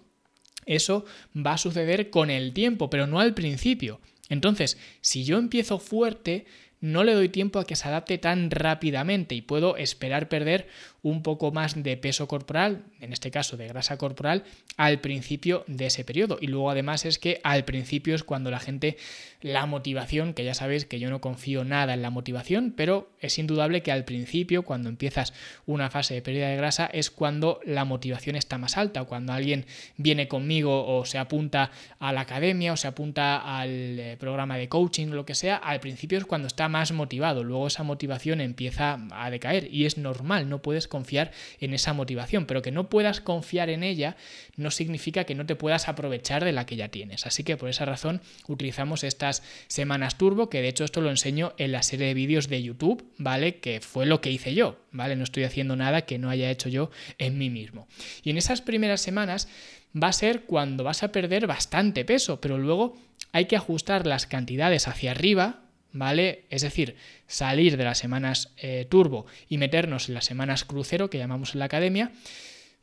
eso 0.66 1.04
va 1.34 1.54
a 1.54 1.58
suceder 1.58 2.10
con 2.10 2.28
el 2.28 2.52
tiempo, 2.52 2.90
pero 2.90 3.06
no 3.06 3.20
al 3.20 3.34
principio. 3.34 4.00
Entonces, 4.28 4.76
si 5.00 5.24
yo 5.24 5.38
empiezo 5.38 5.78
fuerte, 5.78 6.46
no 6.80 7.04
le 7.04 7.14
doy 7.14 7.28
tiempo 7.28 7.58
a 7.58 7.64
que 7.64 7.76
se 7.76 7.88
adapte 7.88 8.18
tan 8.18 8.50
rápidamente 8.50 9.34
y 9.34 9.42
puedo 9.42 9.76
esperar 9.76 10.28
perder 10.28 10.68
un 11.06 11.22
poco 11.22 11.52
más 11.52 11.80
de 11.80 11.96
peso 11.96 12.26
corporal, 12.26 12.82
en 13.00 13.12
este 13.12 13.30
caso 13.30 13.56
de 13.56 13.68
grasa 13.68 13.96
corporal, 13.96 14.42
al 14.76 14.98
principio 14.98 15.62
de 15.68 15.86
ese 15.86 16.02
periodo. 16.02 16.36
Y 16.40 16.48
luego 16.48 16.68
además 16.68 17.04
es 17.04 17.20
que 17.20 17.40
al 17.44 17.64
principio 17.64 18.16
es 18.16 18.24
cuando 18.24 18.50
la 18.50 18.58
gente, 18.58 18.96
la 19.40 19.66
motivación, 19.66 20.34
que 20.34 20.42
ya 20.42 20.52
sabéis 20.52 20.84
que 20.84 20.98
yo 20.98 21.08
no 21.08 21.20
confío 21.20 21.62
nada 21.62 21.94
en 21.94 22.02
la 22.02 22.10
motivación, 22.10 22.74
pero 22.76 23.08
es 23.20 23.38
indudable 23.38 23.84
que 23.84 23.92
al 23.92 24.04
principio, 24.04 24.64
cuando 24.64 24.88
empiezas 24.88 25.32
una 25.64 25.90
fase 25.90 26.14
de 26.14 26.22
pérdida 26.22 26.48
de 26.48 26.56
grasa, 26.56 26.86
es 26.86 27.12
cuando 27.12 27.60
la 27.64 27.84
motivación 27.84 28.34
está 28.34 28.58
más 28.58 28.76
alta, 28.76 29.04
cuando 29.04 29.32
alguien 29.32 29.64
viene 29.96 30.26
conmigo 30.26 30.88
o 30.88 31.04
se 31.04 31.18
apunta 31.18 31.70
a 32.00 32.12
la 32.12 32.22
academia 32.22 32.72
o 32.72 32.76
se 32.76 32.88
apunta 32.88 33.60
al 33.60 34.00
eh, 34.00 34.16
programa 34.18 34.56
de 34.56 34.68
coaching, 34.68 35.10
lo 35.10 35.24
que 35.24 35.36
sea, 35.36 35.54
al 35.54 35.78
principio 35.78 36.18
es 36.18 36.24
cuando 36.24 36.48
está 36.48 36.68
más 36.68 36.90
motivado, 36.90 37.44
luego 37.44 37.68
esa 37.68 37.84
motivación 37.84 38.40
empieza 38.40 38.98
a 39.12 39.30
decaer 39.30 39.72
y 39.72 39.86
es 39.86 39.98
normal, 39.98 40.48
no 40.48 40.62
puedes 40.62 40.88
confiar 40.96 41.30
en 41.60 41.74
esa 41.74 41.92
motivación, 41.92 42.46
pero 42.46 42.62
que 42.62 42.72
no 42.72 42.88
puedas 42.88 43.20
confiar 43.20 43.68
en 43.68 43.82
ella 43.82 44.16
no 44.56 44.70
significa 44.70 45.24
que 45.24 45.34
no 45.34 45.44
te 45.44 45.54
puedas 45.54 45.88
aprovechar 45.88 46.42
de 46.42 46.52
la 46.52 46.64
que 46.64 46.76
ya 46.76 46.88
tienes. 46.88 47.26
Así 47.26 47.44
que 47.44 47.58
por 47.58 47.68
esa 47.68 47.84
razón 47.84 48.22
utilizamos 48.48 49.04
estas 49.04 49.42
semanas 49.68 50.16
turbo, 50.16 50.48
que 50.48 50.62
de 50.62 50.68
hecho 50.68 50.84
esto 50.84 51.02
lo 51.02 51.10
enseño 51.10 51.52
en 51.58 51.72
la 51.72 51.82
serie 51.82 52.06
de 52.06 52.14
vídeos 52.14 52.48
de 52.48 52.62
YouTube, 52.62 53.04
¿vale? 53.18 53.56
Que 53.56 53.80
fue 53.80 54.06
lo 54.06 54.22
que 54.22 54.30
hice 54.30 54.54
yo, 54.54 54.78
¿vale? 54.90 55.16
No 55.16 55.24
estoy 55.24 55.44
haciendo 55.44 55.76
nada 55.76 56.02
que 56.02 56.18
no 56.18 56.30
haya 56.30 56.50
hecho 56.50 56.70
yo 56.70 56.90
en 57.18 57.36
mí 57.36 57.50
mismo. 57.50 57.86
Y 58.22 58.30
en 58.30 58.38
esas 58.38 58.62
primeras 58.62 59.02
semanas 59.02 59.48
va 59.94 60.08
a 60.08 60.12
ser 60.12 60.44
cuando 60.44 60.82
vas 60.82 61.02
a 61.02 61.12
perder 61.12 61.46
bastante 61.46 62.04
peso, 62.04 62.40
pero 62.40 62.56
luego 62.56 62.96
hay 63.32 63.44
que 63.44 63.56
ajustar 63.56 64.06
las 64.06 64.26
cantidades 64.26 64.88
hacia 64.88 65.10
arriba, 65.10 65.65
¿vale? 65.92 66.44
Es 66.50 66.62
decir, 66.62 66.96
salir 67.26 67.76
de 67.76 67.84
las 67.84 67.98
semanas 67.98 68.52
eh, 68.56 68.86
turbo 68.88 69.26
y 69.48 69.58
meternos 69.58 70.08
en 70.08 70.14
las 70.14 70.24
semanas 70.24 70.64
crucero, 70.64 71.10
que 71.10 71.18
llamamos 71.18 71.54
en 71.54 71.60
la 71.60 71.66
academia, 71.66 72.12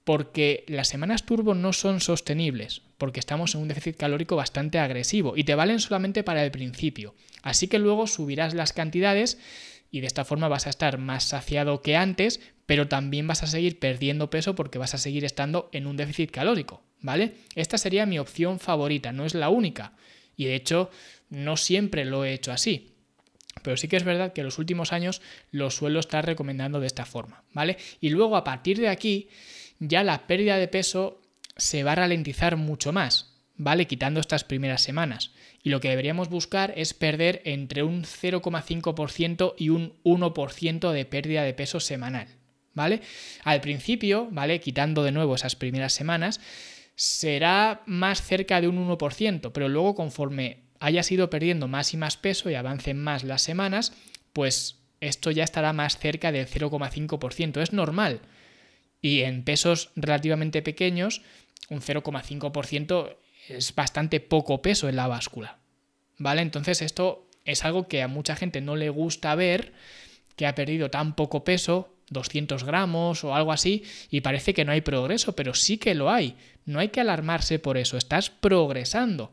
porque 0.04 0.66
las 0.68 0.88
semanas 0.88 1.26
turbo 1.26 1.56
no 1.56 1.74
son 1.74 2.02
sostenibles, 2.02 2.82
porque 2.98 3.20
estamos 3.20 3.56
en 3.56 3.62
un 3.62 3.68
déficit 3.68 3.96
calórico 3.96 4.36
bastante 4.36 4.80
agresivo 4.80 5.38
y 5.38 5.44
te 5.44 5.56
valen 5.56 5.80
solamente 5.80 6.24
para 6.24 6.44
el 6.44 6.52
principio. 6.52 7.16
Así 7.42 7.68
que 7.68 7.80
luego 7.80 8.08
subirás 8.08 8.54
las 8.54 8.74
cantidades 8.74 9.38
y 9.92 10.02
de 10.02 10.08
esta 10.08 10.26
forma 10.26 10.48
vas 10.48 10.66
a 10.66 10.72
estar 10.72 10.98
más 10.98 11.26
saciado 11.26 11.82
que 11.82 11.96
antes, 11.96 12.42
pero 12.66 12.88
también 12.88 13.28
vas 13.28 13.44
a 13.44 13.48
seguir 13.48 13.80
perdiendo 13.80 14.30
peso 14.30 14.56
porque 14.56 14.80
vas 14.80 14.94
a 14.94 14.98
seguir 14.98 15.24
estando 15.24 15.70
en 15.72 15.86
un 15.86 15.98
déficit 15.98 16.32
calórico, 16.32 16.84
¿vale? 17.00 17.36
Esta 17.56 17.78
sería 17.78 18.06
mi 18.06 18.20
opción 18.20 18.60
favorita, 18.60 19.12
no 19.12 19.26
es 19.26 19.36
la 19.36 19.50
única. 19.50 19.94
Y 20.36 20.46
de 20.46 20.56
hecho, 20.56 20.90
no 21.30 21.58
siempre 21.58 22.06
lo 22.06 22.26
he 22.26 22.34
hecho 22.34 22.52
así. 22.52 22.93
Pero 23.62 23.78
sí 23.78 23.88
que 23.88 23.98
es 23.98 24.04
verdad 24.04 24.34
que 24.34 24.42
en 24.42 24.46
los 24.46 24.60
últimos 24.60 24.92
años 24.92 25.22
lo 25.52 25.70
suelo 25.70 26.00
estar 26.00 26.26
recomendando 26.26 26.80
de 26.80 26.88
esta 26.88 27.06
forma, 27.06 27.44
¿vale? 27.54 27.78
Y 28.02 28.10
luego 28.10 28.36
a 28.36 28.44
partir 28.44 28.80
de 28.80 28.90
aquí 28.90 29.30
ya 29.80 30.04
la 30.04 30.28
pérdida 30.28 30.58
de 30.58 30.68
peso 30.68 31.22
se 31.56 31.84
va 31.84 31.92
a 31.92 31.96
ralentizar 31.96 32.58
mucho 32.58 32.92
más, 32.92 33.34
¿vale? 33.56 33.88
Quitando 33.88 34.20
estas 34.20 34.44
primeras 34.44 34.82
semanas. 34.82 35.32
Y 35.62 35.70
lo 35.70 35.80
que 35.80 35.90
deberíamos 35.90 36.30
buscar 36.30 36.74
es 36.76 36.94
perder 36.94 37.42
entre 37.46 37.84
un 37.84 38.04
0,5% 38.04 39.54
y 39.58 39.70
un 39.70 39.94
1% 40.04 40.92
de 40.92 41.06
pérdida 41.06 41.44
de 41.44 41.54
peso 41.54 41.80
semanal, 41.80 42.28
¿vale? 42.74 43.02
Al 43.44 43.62
principio, 43.62 44.28
¿vale? 44.32 44.60
Quitando 44.60 45.04
de 45.04 45.12
nuevo 45.12 45.36
esas 45.36 45.56
primeras 45.56 45.94
semanas, 45.94 46.40
será 46.96 47.82
más 47.86 48.22
cerca 48.22 48.62
de 48.62 48.68
un 48.68 48.88
1%, 48.88 49.52
pero 49.52 49.70
luego 49.70 49.96
conforme 49.96 50.63
hayas 50.84 51.10
ido 51.14 51.30
perdiendo 51.30 51.70
más 51.70 51.94
y 51.94 51.98
más 51.98 52.18
peso 52.18 52.50
y 52.50 52.56
avancen 52.56 53.02
más 53.02 53.24
las 53.24 53.42
semanas, 53.42 53.94
pues 54.34 54.82
esto 55.00 55.32
ya 55.32 55.46
estará 55.46 55.72
más 55.72 55.98
cerca 55.98 56.34
del 56.34 56.46
0,5%. 56.46 57.62
Es 57.62 57.72
normal. 57.72 58.20
Y 59.02 59.22
en 59.22 59.46
pesos 59.46 59.92
relativamente 59.96 60.62
pequeños, 60.62 61.22
un 61.70 61.80
0,5% 61.80 63.16
es 63.48 63.74
bastante 63.74 64.20
poco 64.20 64.62
peso 64.62 64.90
en 64.90 64.98
la 64.98 65.08
báscula. 65.08 65.60
¿Vale? 66.18 66.42
Entonces 66.42 66.82
esto 66.82 67.30
es 67.46 67.64
algo 67.64 67.88
que 67.88 68.02
a 68.02 68.10
mucha 68.10 68.36
gente 68.36 68.60
no 68.60 68.76
le 68.76 68.90
gusta 68.90 69.36
ver, 69.36 69.72
que 70.36 70.48
ha 70.48 70.56
perdido 70.56 70.90
tan 70.92 71.16
poco 71.16 71.46
peso, 71.46 71.96
200 72.10 72.66
gramos 72.66 73.24
o 73.24 73.34
algo 73.34 73.54
así, 73.54 73.84
y 74.10 74.20
parece 74.20 74.54
que 74.54 74.66
no 74.66 74.74
hay 74.74 74.82
progreso, 74.82 75.34
pero 75.34 75.54
sí 75.54 75.78
que 75.78 75.96
lo 75.96 76.12
hay. 76.12 76.36
No 76.66 76.80
hay 76.80 76.90
que 76.90 77.00
alarmarse 77.00 77.58
por 77.58 77.78
eso, 77.78 77.96
estás 77.96 78.30
progresando. 78.30 79.32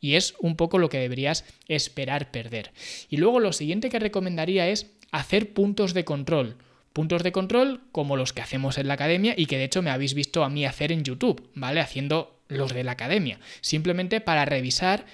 Y 0.00 0.14
es 0.14 0.34
un 0.38 0.56
poco 0.56 0.78
lo 0.78 0.88
que 0.88 0.98
deberías 0.98 1.44
esperar 1.66 2.30
perder. 2.30 2.72
Y 3.08 3.16
luego 3.16 3.40
lo 3.40 3.52
siguiente 3.52 3.88
que 3.88 3.98
recomendaría 3.98 4.68
es 4.68 4.92
hacer 5.10 5.52
puntos 5.52 5.94
de 5.94 6.04
control 6.04 6.56
puntos 6.98 7.22
de 7.22 7.30
control 7.30 7.80
como 7.92 8.16
los 8.16 8.32
que 8.32 8.42
hacemos 8.42 8.76
en 8.76 8.88
la 8.88 8.94
academia 8.94 9.32
y 9.36 9.46
que 9.46 9.56
de 9.56 9.62
hecho 9.62 9.82
me 9.82 9.90
habéis 9.90 10.14
visto 10.14 10.42
a 10.42 10.50
mí 10.50 10.66
hacer 10.66 10.90
en 10.90 11.04
YouTube, 11.04 11.48
¿vale? 11.54 11.78
Haciendo 11.78 12.40
los 12.48 12.74
de 12.74 12.82
la 12.82 12.90
academia, 12.90 13.38
simplemente 13.60 14.20
para 14.20 14.44
revisar 14.44 15.06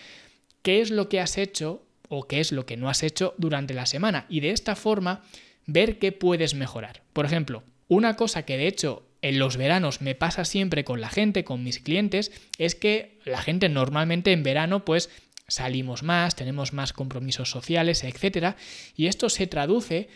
qué 0.62 0.81
es 0.81 0.91
lo 0.91 1.11
que 1.11 1.21
has 1.21 1.37
hecho 1.37 1.85
o 2.09 2.26
qué 2.26 2.41
es 2.41 2.53
lo 2.53 2.64
que 2.64 2.79
no 2.79 2.88
has 2.88 3.03
hecho 3.03 3.35
durante 3.37 3.75
la 3.75 3.85
semana 3.85 4.25
y 4.31 4.41
de 4.41 4.53
esta 4.53 4.76
forma 4.76 5.23
ver 5.67 5.99
qué 5.99 6.11
puedes 6.11 6.55
mejorar. 6.55 7.03
Por 7.12 7.26
ejemplo, 7.26 7.64
una 7.88 8.17
cosa 8.17 8.47
que 8.47 8.57
de 8.57 8.67
hecho 8.67 9.03
en 9.25 9.38
los 9.38 9.57
veranos 9.57 10.02
me 10.02 10.14
pasa 10.14 10.45
siempre 10.45 10.85
con 10.85 11.00
la 11.00 11.09
gente, 11.09 11.45
con 11.45 11.64
mis 11.64 11.78
clientes, 11.78 12.31
es 12.59 12.75
que 12.75 13.19
la 13.25 13.40
gente 13.40 13.71
normalmente 13.71 14.33
en 14.33 14.43
verano 14.43 14.85
pues 14.85 15.09
salimos 15.49 16.02
más, 16.02 16.37
tenemos 16.37 16.75
más 16.75 16.93
compromisos 16.93 17.49
sociales, 17.49 18.04
etcétera, 18.04 18.57
y 18.95 19.07
esto 19.07 19.31
se 19.31 19.47
traduce 19.47 20.11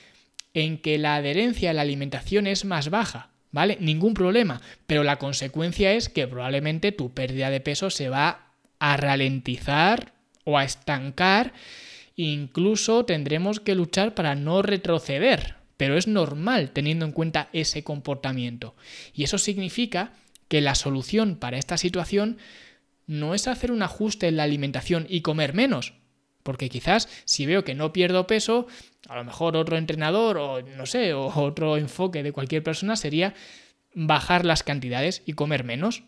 en 0.53 0.77
que 0.77 0.99
la 0.99 1.17
adherencia 1.17 1.71
a 1.71 1.73
la 1.73 1.81
alimentación 1.81 2.47
es 2.47 2.67
más 2.67 2.91
baja, 2.91 3.31
¿vale? 3.51 3.79
Ningún 3.81 4.13
problema, 4.13 4.61
pero 4.87 5.05
la 5.05 5.17
consecuencia 5.17 5.95
es 5.95 6.11
que 6.11 6.29
probablemente 6.29 6.93
tu 6.93 7.15
pérdida 7.15 7.49
de 7.49 7.61
peso 7.61 7.89
se 7.89 8.11
va 8.11 8.53
a 8.79 8.99
ralentizar 8.99 10.13
o 10.45 10.59
a 10.59 10.65
estancar, 10.65 11.55
incluso 12.15 13.07
tendremos 13.07 13.59
que 13.59 13.75
luchar 13.75 14.15
para 14.15 14.35
no 14.35 14.61
retroceder, 14.61 15.58
pero 15.79 15.97
es 15.97 16.07
normal 16.07 16.73
teniendo 16.73 17.07
en 17.07 17.13
cuenta 17.13 17.49
ese 17.55 17.83
comportamiento. 17.83 18.77
Y 19.15 19.25
eso 19.25 19.39
significa 19.39 20.13
que 20.49 20.61
la 20.61 20.75
solución 20.75 21.37
para 21.37 21.57
esta 21.57 21.79
situación 21.79 22.37
no 23.07 23.35
es 23.35 23.49
hacer 23.49 23.73
un 23.73 23.83
ajuste 23.83 24.29
en 24.29 24.37
la 24.37 24.43
alimentación 24.43 25.07
y 25.09 25.23
comer 25.23 25.55
menos, 25.55 25.95
porque 26.43 26.69
quizás 26.69 27.09
si 27.25 27.47
veo 27.47 27.65
que 27.65 27.75
no 27.75 27.93
pierdo 27.93 28.27
peso, 28.27 28.67
a 29.09 29.17
lo 29.17 29.25
mejor 29.25 29.57
otro 29.57 29.79
entrenador 29.79 30.37
o 30.37 30.63
no 30.63 30.85
sé, 30.85 31.15
o 31.15 31.27
otro 31.27 31.77
enfoque 31.77 32.23
de 32.23 32.33
cualquier 32.33 32.63
persona 32.63 32.97
sería 32.97 33.35
bajar 33.95 34.45
las 34.45 34.63
cantidades 34.63 35.23
y 35.27 35.35
comer 35.35 35.65
menos. 35.65 36.03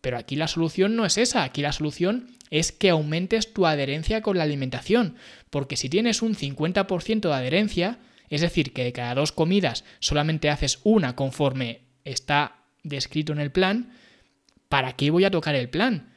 Pero 0.00 0.16
aquí 0.16 0.36
la 0.36 0.46
solución 0.46 0.94
no 0.94 1.04
es 1.04 1.18
esa, 1.18 1.42
aquí 1.42 1.60
la 1.60 1.72
solución 1.72 2.30
es 2.50 2.70
que 2.70 2.90
aumentes 2.90 3.52
tu 3.52 3.66
adherencia 3.66 4.22
con 4.22 4.38
la 4.38 4.44
alimentación, 4.44 5.16
porque 5.50 5.76
si 5.76 5.88
tienes 5.88 6.22
un 6.22 6.36
50% 6.36 7.20
de 7.28 7.34
adherencia, 7.34 7.98
es 8.28 8.40
decir, 8.40 8.72
que 8.72 8.84
de 8.84 8.92
cada 8.92 9.14
dos 9.14 9.32
comidas 9.32 9.84
solamente 10.00 10.50
haces 10.50 10.80
una 10.84 11.16
conforme 11.16 11.82
está 12.04 12.64
descrito 12.82 13.32
en 13.32 13.40
el 13.40 13.52
plan, 13.52 13.92
¿para 14.68 14.92
qué 14.92 15.10
voy 15.10 15.24
a 15.24 15.30
tocar 15.30 15.54
el 15.54 15.68
plan? 15.68 16.14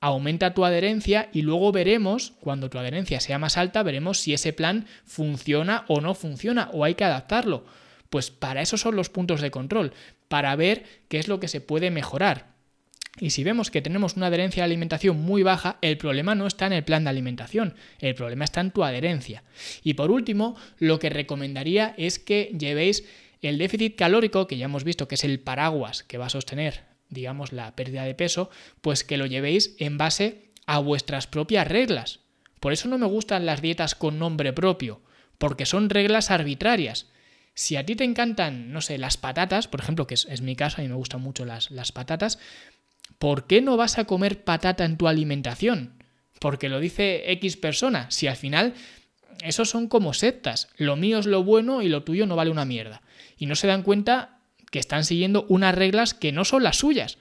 aumenta 0.00 0.54
tu 0.54 0.64
adherencia 0.64 1.28
y 1.32 1.42
luego 1.42 1.72
veremos, 1.72 2.32
cuando 2.40 2.70
tu 2.70 2.78
adherencia 2.78 3.20
sea 3.20 3.38
más 3.38 3.56
alta, 3.56 3.82
veremos 3.82 4.20
si 4.20 4.34
ese 4.34 4.52
plan 4.52 4.86
funciona 5.04 5.84
o 5.88 6.00
no 6.00 6.14
funciona 6.14 6.70
o 6.72 6.84
hay 6.84 6.94
que 6.94 7.04
adaptarlo. 7.04 7.64
Pues 8.10 8.30
para 8.30 8.62
eso 8.62 8.76
son 8.76 8.96
los 8.96 9.08
puntos 9.08 9.40
de 9.40 9.50
control, 9.50 9.92
para 10.28 10.54
ver 10.54 10.84
qué 11.08 11.18
es 11.18 11.28
lo 11.28 11.40
que 11.40 11.48
se 11.48 11.60
puede 11.60 11.90
mejorar. 11.90 12.55
Y 13.18 13.30
si 13.30 13.44
vemos 13.44 13.70
que 13.70 13.82
tenemos 13.82 14.16
una 14.16 14.26
adherencia 14.26 14.62
a 14.62 14.66
la 14.66 14.72
alimentación 14.72 15.20
muy 15.20 15.42
baja, 15.42 15.78
el 15.80 15.96
problema 15.96 16.34
no 16.34 16.46
está 16.46 16.66
en 16.66 16.74
el 16.74 16.84
plan 16.84 17.04
de 17.04 17.10
alimentación, 17.10 17.74
el 18.00 18.14
problema 18.14 18.44
está 18.44 18.60
en 18.60 18.72
tu 18.72 18.84
adherencia. 18.84 19.42
Y 19.82 19.94
por 19.94 20.10
último, 20.10 20.56
lo 20.78 20.98
que 20.98 21.08
recomendaría 21.08 21.94
es 21.96 22.18
que 22.18 22.54
llevéis 22.58 23.04
el 23.40 23.58
déficit 23.58 23.96
calórico, 23.96 24.46
que 24.46 24.58
ya 24.58 24.66
hemos 24.66 24.84
visto 24.84 25.08
que 25.08 25.14
es 25.14 25.24
el 25.24 25.40
paraguas 25.40 26.02
que 26.02 26.18
va 26.18 26.26
a 26.26 26.30
sostener 26.30 26.96
digamos, 27.08 27.52
la 27.52 27.74
pérdida 27.76 28.04
de 28.04 28.14
peso, 28.14 28.50
pues 28.80 29.04
que 29.04 29.16
lo 29.16 29.26
llevéis 29.26 29.74
en 29.78 29.98
base 29.98 30.50
a 30.66 30.78
vuestras 30.78 31.26
propias 31.26 31.68
reglas. 31.68 32.20
Por 32.60 32.72
eso 32.72 32.88
no 32.88 32.98
me 32.98 33.06
gustan 33.06 33.46
las 33.46 33.62
dietas 33.62 33.94
con 33.94 34.18
nombre 34.18 34.52
propio, 34.52 35.00
porque 35.38 35.66
son 35.66 35.90
reglas 35.90 36.30
arbitrarias. 36.30 37.06
Si 37.54 37.76
a 37.76 37.86
ti 37.86 37.96
te 37.96 38.04
encantan, 38.04 38.72
no 38.72 38.80
sé, 38.80 38.98
las 38.98 39.16
patatas, 39.16 39.68
por 39.68 39.80
ejemplo, 39.80 40.06
que 40.06 40.14
es, 40.14 40.40
mi 40.42 40.56
caso, 40.56 40.80
a 40.80 40.82
mí 40.82 40.88
me 40.88 40.94
gustan 40.94 41.22
mucho 41.22 41.44
las, 41.44 41.70
las 41.70 41.92
patatas, 41.92 42.38
¿por 43.18 43.46
qué 43.46 43.60
no 43.60 43.76
vas 43.76 43.98
a 43.98 44.04
comer 44.04 44.44
patata 44.44 44.84
en 44.84 44.96
tu 44.96 45.08
alimentación? 45.08 46.02
Porque 46.40 46.68
lo 46.68 46.80
dice 46.80 47.30
X 47.32 47.56
persona, 47.56 48.10
si 48.10 48.26
al 48.26 48.36
final 48.36 48.74
esos 49.42 49.70
son 49.70 49.88
como 49.88 50.14
sectas, 50.14 50.68
lo 50.76 50.96
mío 50.96 51.18
es 51.18 51.26
lo 51.26 51.44
bueno 51.44 51.82
y 51.82 51.88
lo 51.88 52.02
tuyo 52.02 52.26
no 52.26 52.36
vale 52.36 52.50
una 52.50 52.64
mierda. 52.64 53.02
Y 53.38 53.46
no 53.46 53.54
se 53.54 53.66
dan 53.66 53.82
cuenta 53.82 54.38
que 54.70 54.78
están 54.78 55.04
siguiendo 55.04 55.46
unas 55.48 55.74
reglas 55.74 56.14
que 56.14 56.32
no 56.32 56.44
son 56.44 56.62
las 56.62 56.76
suyas, 56.78 57.18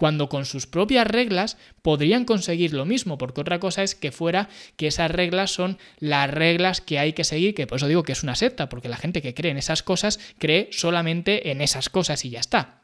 cuando 0.00 0.30
con 0.30 0.46
sus 0.46 0.66
propias 0.66 1.06
reglas 1.06 1.58
podrían 1.82 2.24
conseguir 2.24 2.72
lo 2.72 2.86
mismo, 2.86 3.18
porque 3.18 3.42
otra 3.42 3.60
cosa 3.60 3.82
es 3.82 3.94
que 3.94 4.12
fuera 4.12 4.48
que 4.76 4.86
esas 4.86 5.10
reglas 5.10 5.50
son 5.50 5.78
las 5.98 6.30
reglas 6.30 6.80
que 6.80 6.98
hay 6.98 7.12
que 7.12 7.22
seguir, 7.22 7.54
que 7.54 7.66
por 7.66 7.76
eso 7.76 7.86
digo 7.86 8.02
que 8.02 8.12
es 8.12 8.22
una 8.22 8.34
secta, 8.34 8.70
porque 8.70 8.88
la 8.88 8.96
gente 8.96 9.20
que 9.20 9.34
cree 9.34 9.52
en 9.52 9.58
esas 9.58 9.82
cosas 9.82 10.18
cree 10.38 10.70
solamente 10.72 11.50
en 11.50 11.60
esas 11.60 11.90
cosas 11.90 12.24
y 12.24 12.30
ya 12.30 12.40
está. 12.40 12.80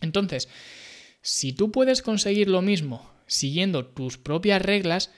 Entonces, 0.00 0.48
si 1.22 1.52
tú 1.52 1.70
puedes 1.72 2.02
conseguir 2.02 2.48
lo 2.48 2.62
mismo 2.62 3.10
siguiendo 3.26 3.84
tus 3.86 4.18
propias 4.18 4.62
reglas, 4.62 5.12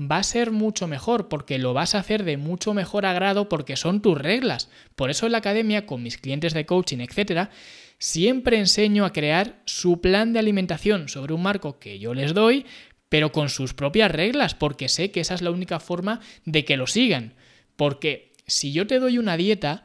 va 0.00 0.18
a 0.18 0.22
ser 0.22 0.50
mucho 0.50 0.86
mejor 0.86 1.28
porque 1.28 1.58
lo 1.58 1.74
vas 1.74 1.94
a 1.94 1.98
hacer 1.98 2.24
de 2.24 2.36
mucho 2.36 2.72
mejor 2.72 3.04
agrado 3.04 3.48
porque 3.48 3.76
son 3.76 4.00
tus 4.00 4.16
reglas. 4.16 4.70
Por 4.94 5.10
eso 5.10 5.26
en 5.26 5.32
la 5.32 5.38
academia, 5.38 5.86
con 5.86 6.02
mis 6.02 6.16
clientes 6.16 6.54
de 6.54 6.64
coaching, 6.64 6.98
etcétera, 6.98 7.50
siempre 7.98 8.58
enseño 8.58 9.04
a 9.04 9.12
crear 9.12 9.60
su 9.66 10.00
plan 10.00 10.32
de 10.32 10.38
alimentación 10.38 11.08
sobre 11.08 11.34
un 11.34 11.42
marco 11.42 11.78
que 11.78 11.98
yo 11.98 12.14
les 12.14 12.32
doy, 12.32 12.64
pero 13.08 13.32
con 13.32 13.48
sus 13.48 13.74
propias 13.74 14.10
reglas, 14.10 14.54
porque 14.54 14.88
sé 14.88 15.10
que 15.10 15.20
esa 15.20 15.34
es 15.34 15.42
la 15.42 15.50
única 15.50 15.80
forma 15.80 16.20
de 16.44 16.64
que 16.64 16.76
lo 16.76 16.86
sigan. 16.86 17.34
Porque 17.76 18.32
si 18.46 18.72
yo 18.72 18.86
te 18.86 19.00
doy 19.00 19.18
una 19.18 19.36
dieta, 19.36 19.84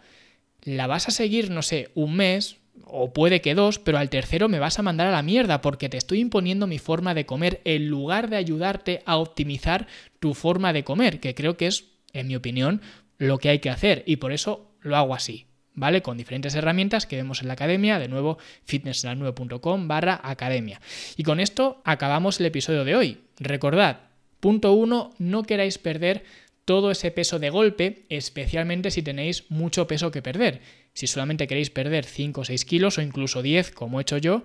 la 0.63 0.87
vas 0.87 1.07
a 1.07 1.11
seguir, 1.11 1.49
no 1.49 1.61
sé, 1.61 1.91
un 1.95 2.15
mes, 2.15 2.57
o 2.83 3.13
puede 3.13 3.41
que 3.41 3.55
dos, 3.55 3.79
pero 3.79 3.97
al 3.97 4.09
tercero 4.09 4.49
me 4.49 4.59
vas 4.59 4.79
a 4.79 4.83
mandar 4.83 5.07
a 5.07 5.11
la 5.11 5.21
mierda 5.21 5.61
porque 5.61 5.89
te 5.89 5.97
estoy 5.97 6.19
imponiendo 6.19 6.67
mi 6.67 6.79
forma 6.79 7.13
de 7.13 7.25
comer 7.25 7.61
en 7.65 7.87
lugar 7.87 8.29
de 8.29 8.37
ayudarte 8.37 9.01
a 9.05 9.17
optimizar 9.17 9.87
tu 10.19 10.33
forma 10.33 10.73
de 10.73 10.83
comer, 10.83 11.19
que 11.19 11.35
creo 11.35 11.57
que 11.57 11.67
es, 11.67 11.85
en 12.13 12.27
mi 12.27 12.35
opinión, 12.35 12.81
lo 13.17 13.37
que 13.37 13.49
hay 13.49 13.59
que 13.59 13.69
hacer 13.69 14.03
y 14.05 14.17
por 14.17 14.31
eso 14.31 14.71
lo 14.81 14.95
hago 14.95 15.15
así. 15.15 15.47
¿Vale? 15.77 16.01
Con 16.01 16.17
diferentes 16.17 16.55
herramientas 16.55 17.05
que 17.05 17.17
vemos 17.17 17.41
en 17.41 17.47
la 17.47 17.53
academia, 17.53 17.99
de 17.99 18.07
nuevo, 18.07 18.37
fitnesslanube.com 18.63 19.89
barra 19.89 20.21
academia. 20.23 20.79
Y 21.17 21.23
con 21.23 21.41
esto 21.41 21.81
acabamos 21.83 22.39
el 22.39 22.45
episodio 22.45 22.85
de 22.85 22.95
hoy. 22.95 23.17
Recordad, 23.39 23.99
punto 24.39 24.71
uno, 24.71 25.11
no 25.17 25.43
queráis 25.43 25.77
perder 25.77 26.23
todo 26.63 26.91
ese 26.91 27.11
peso 27.11 27.39
de 27.39 27.49
golpe, 27.49 28.05
especialmente 28.07 28.89
si 28.89 29.01
tenéis 29.01 29.45
mucho 29.49 29.85
peso 29.85 30.11
que 30.11 30.21
perder. 30.21 30.61
Si 30.95 31.07
solamente 31.07 31.45
queréis 31.45 31.69
perder 31.69 32.05
5 32.05 32.41
o 32.41 32.45
6 32.45 32.65
kilos 32.65 32.97
o 32.97 33.01
incluso 33.03 33.43
10, 33.43 33.71
como 33.71 33.99
he 33.99 34.01
hecho 34.01 34.17
yo, 34.17 34.43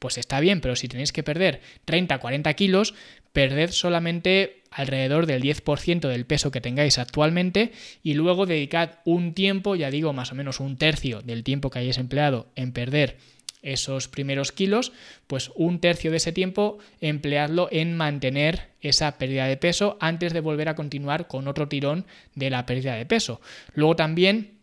pues 0.00 0.16
está 0.16 0.40
bien, 0.40 0.62
pero 0.62 0.74
si 0.74 0.88
tenéis 0.88 1.12
que 1.12 1.22
perder 1.22 1.60
30 1.84 2.16
o 2.16 2.20
40 2.20 2.54
kilos, 2.54 2.94
perded 3.32 3.70
solamente 3.70 4.62
alrededor 4.70 5.26
del 5.26 5.42
10% 5.42 6.08
del 6.08 6.24
peso 6.24 6.50
que 6.50 6.62
tengáis 6.62 6.98
actualmente 6.98 7.72
y 8.02 8.14
luego 8.14 8.46
dedicad 8.46 8.98
un 9.04 9.34
tiempo, 9.34 9.76
ya 9.76 9.90
digo 9.90 10.14
más 10.14 10.32
o 10.32 10.34
menos 10.34 10.58
un 10.58 10.78
tercio 10.78 11.20
del 11.20 11.44
tiempo 11.44 11.68
que 11.70 11.80
hayáis 11.80 11.98
empleado 11.98 12.50
en 12.56 12.72
perder 12.72 13.18
esos 13.62 14.08
primeros 14.08 14.52
kilos, 14.52 14.92
pues 15.26 15.50
un 15.54 15.80
tercio 15.80 16.10
de 16.10 16.16
ese 16.16 16.32
tiempo 16.32 16.78
empleadlo 17.02 17.68
en 17.70 17.94
mantener 17.94 18.70
esa 18.80 19.18
pérdida 19.18 19.44
de 19.44 19.58
peso 19.58 19.98
antes 20.00 20.32
de 20.32 20.40
volver 20.40 20.70
a 20.70 20.74
continuar 20.74 21.26
con 21.26 21.46
otro 21.46 21.68
tirón 21.68 22.06
de 22.34 22.48
la 22.48 22.64
pérdida 22.64 22.94
de 22.94 23.04
peso. 23.04 23.42
Luego 23.74 23.96
también 23.96 24.59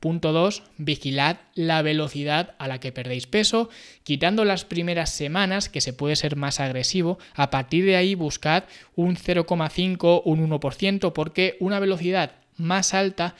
Punto 0.00 0.32
2. 0.32 0.62
Vigilad 0.78 1.36
la 1.54 1.82
velocidad 1.82 2.54
a 2.58 2.68
la 2.68 2.80
que 2.80 2.90
perdéis 2.90 3.26
peso, 3.26 3.68
quitando 4.02 4.44
las 4.46 4.64
primeras 4.64 5.10
semanas, 5.10 5.68
que 5.68 5.82
se 5.82 5.92
puede 5.92 6.16
ser 6.16 6.36
más 6.36 6.58
agresivo. 6.58 7.18
A 7.34 7.50
partir 7.50 7.84
de 7.84 7.96
ahí 7.96 8.14
buscad 8.14 8.64
un 8.96 9.16
0,5, 9.16 10.22
un 10.24 10.50
1%, 10.50 11.12
porque 11.12 11.56
una 11.60 11.78
velocidad 11.78 12.32
más 12.56 12.94
alta 12.94 13.34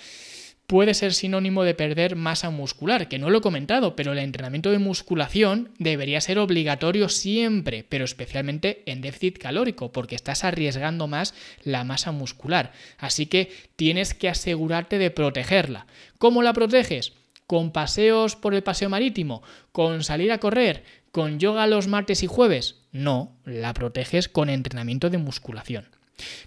puede 0.70 0.94
ser 0.94 1.14
sinónimo 1.14 1.64
de 1.64 1.74
perder 1.74 2.14
masa 2.14 2.50
muscular, 2.50 3.08
que 3.08 3.18
no 3.18 3.28
lo 3.28 3.38
he 3.38 3.40
comentado, 3.40 3.96
pero 3.96 4.12
el 4.12 4.20
entrenamiento 4.20 4.70
de 4.70 4.78
musculación 4.78 5.72
debería 5.78 6.20
ser 6.20 6.38
obligatorio 6.38 7.08
siempre, 7.08 7.84
pero 7.88 8.04
especialmente 8.04 8.84
en 8.86 9.00
déficit 9.00 9.38
calórico, 9.38 9.90
porque 9.90 10.14
estás 10.14 10.44
arriesgando 10.44 11.08
más 11.08 11.34
la 11.64 11.82
masa 11.82 12.12
muscular. 12.12 12.70
Así 12.98 13.26
que 13.26 13.50
tienes 13.74 14.14
que 14.14 14.28
asegurarte 14.28 14.98
de 14.98 15.10
protegerla. 15.10 15.88
¿Cómo 16.18 16.40
la 16.40 16.52
proteges? 16.52 17.14
¿Con 17.48 17.72
paseos 17.72 18.36
por 18.36 18.54
el 18.54 18.62
paseo 18.62 18.88
marítimo? 18.88 19.42
¿Con 19.72 20.04
salir 20.04 20.30
a 20.30 20.38
correr? 20.38 20.84
¿Con 21.10 21.40
yoga 21.40 21.66
los 21.66 21.88
martes 21.88 22.22
y 22.22 22.28
jueves? 22.28 22.82
No, 22.92 23.36
la 23.44 23.74
proteges 23.74 24.28
con 24.28 24.48
entrenamiento 24.48 25.10
de 25.10 25.18
musculación. 25.18 25.88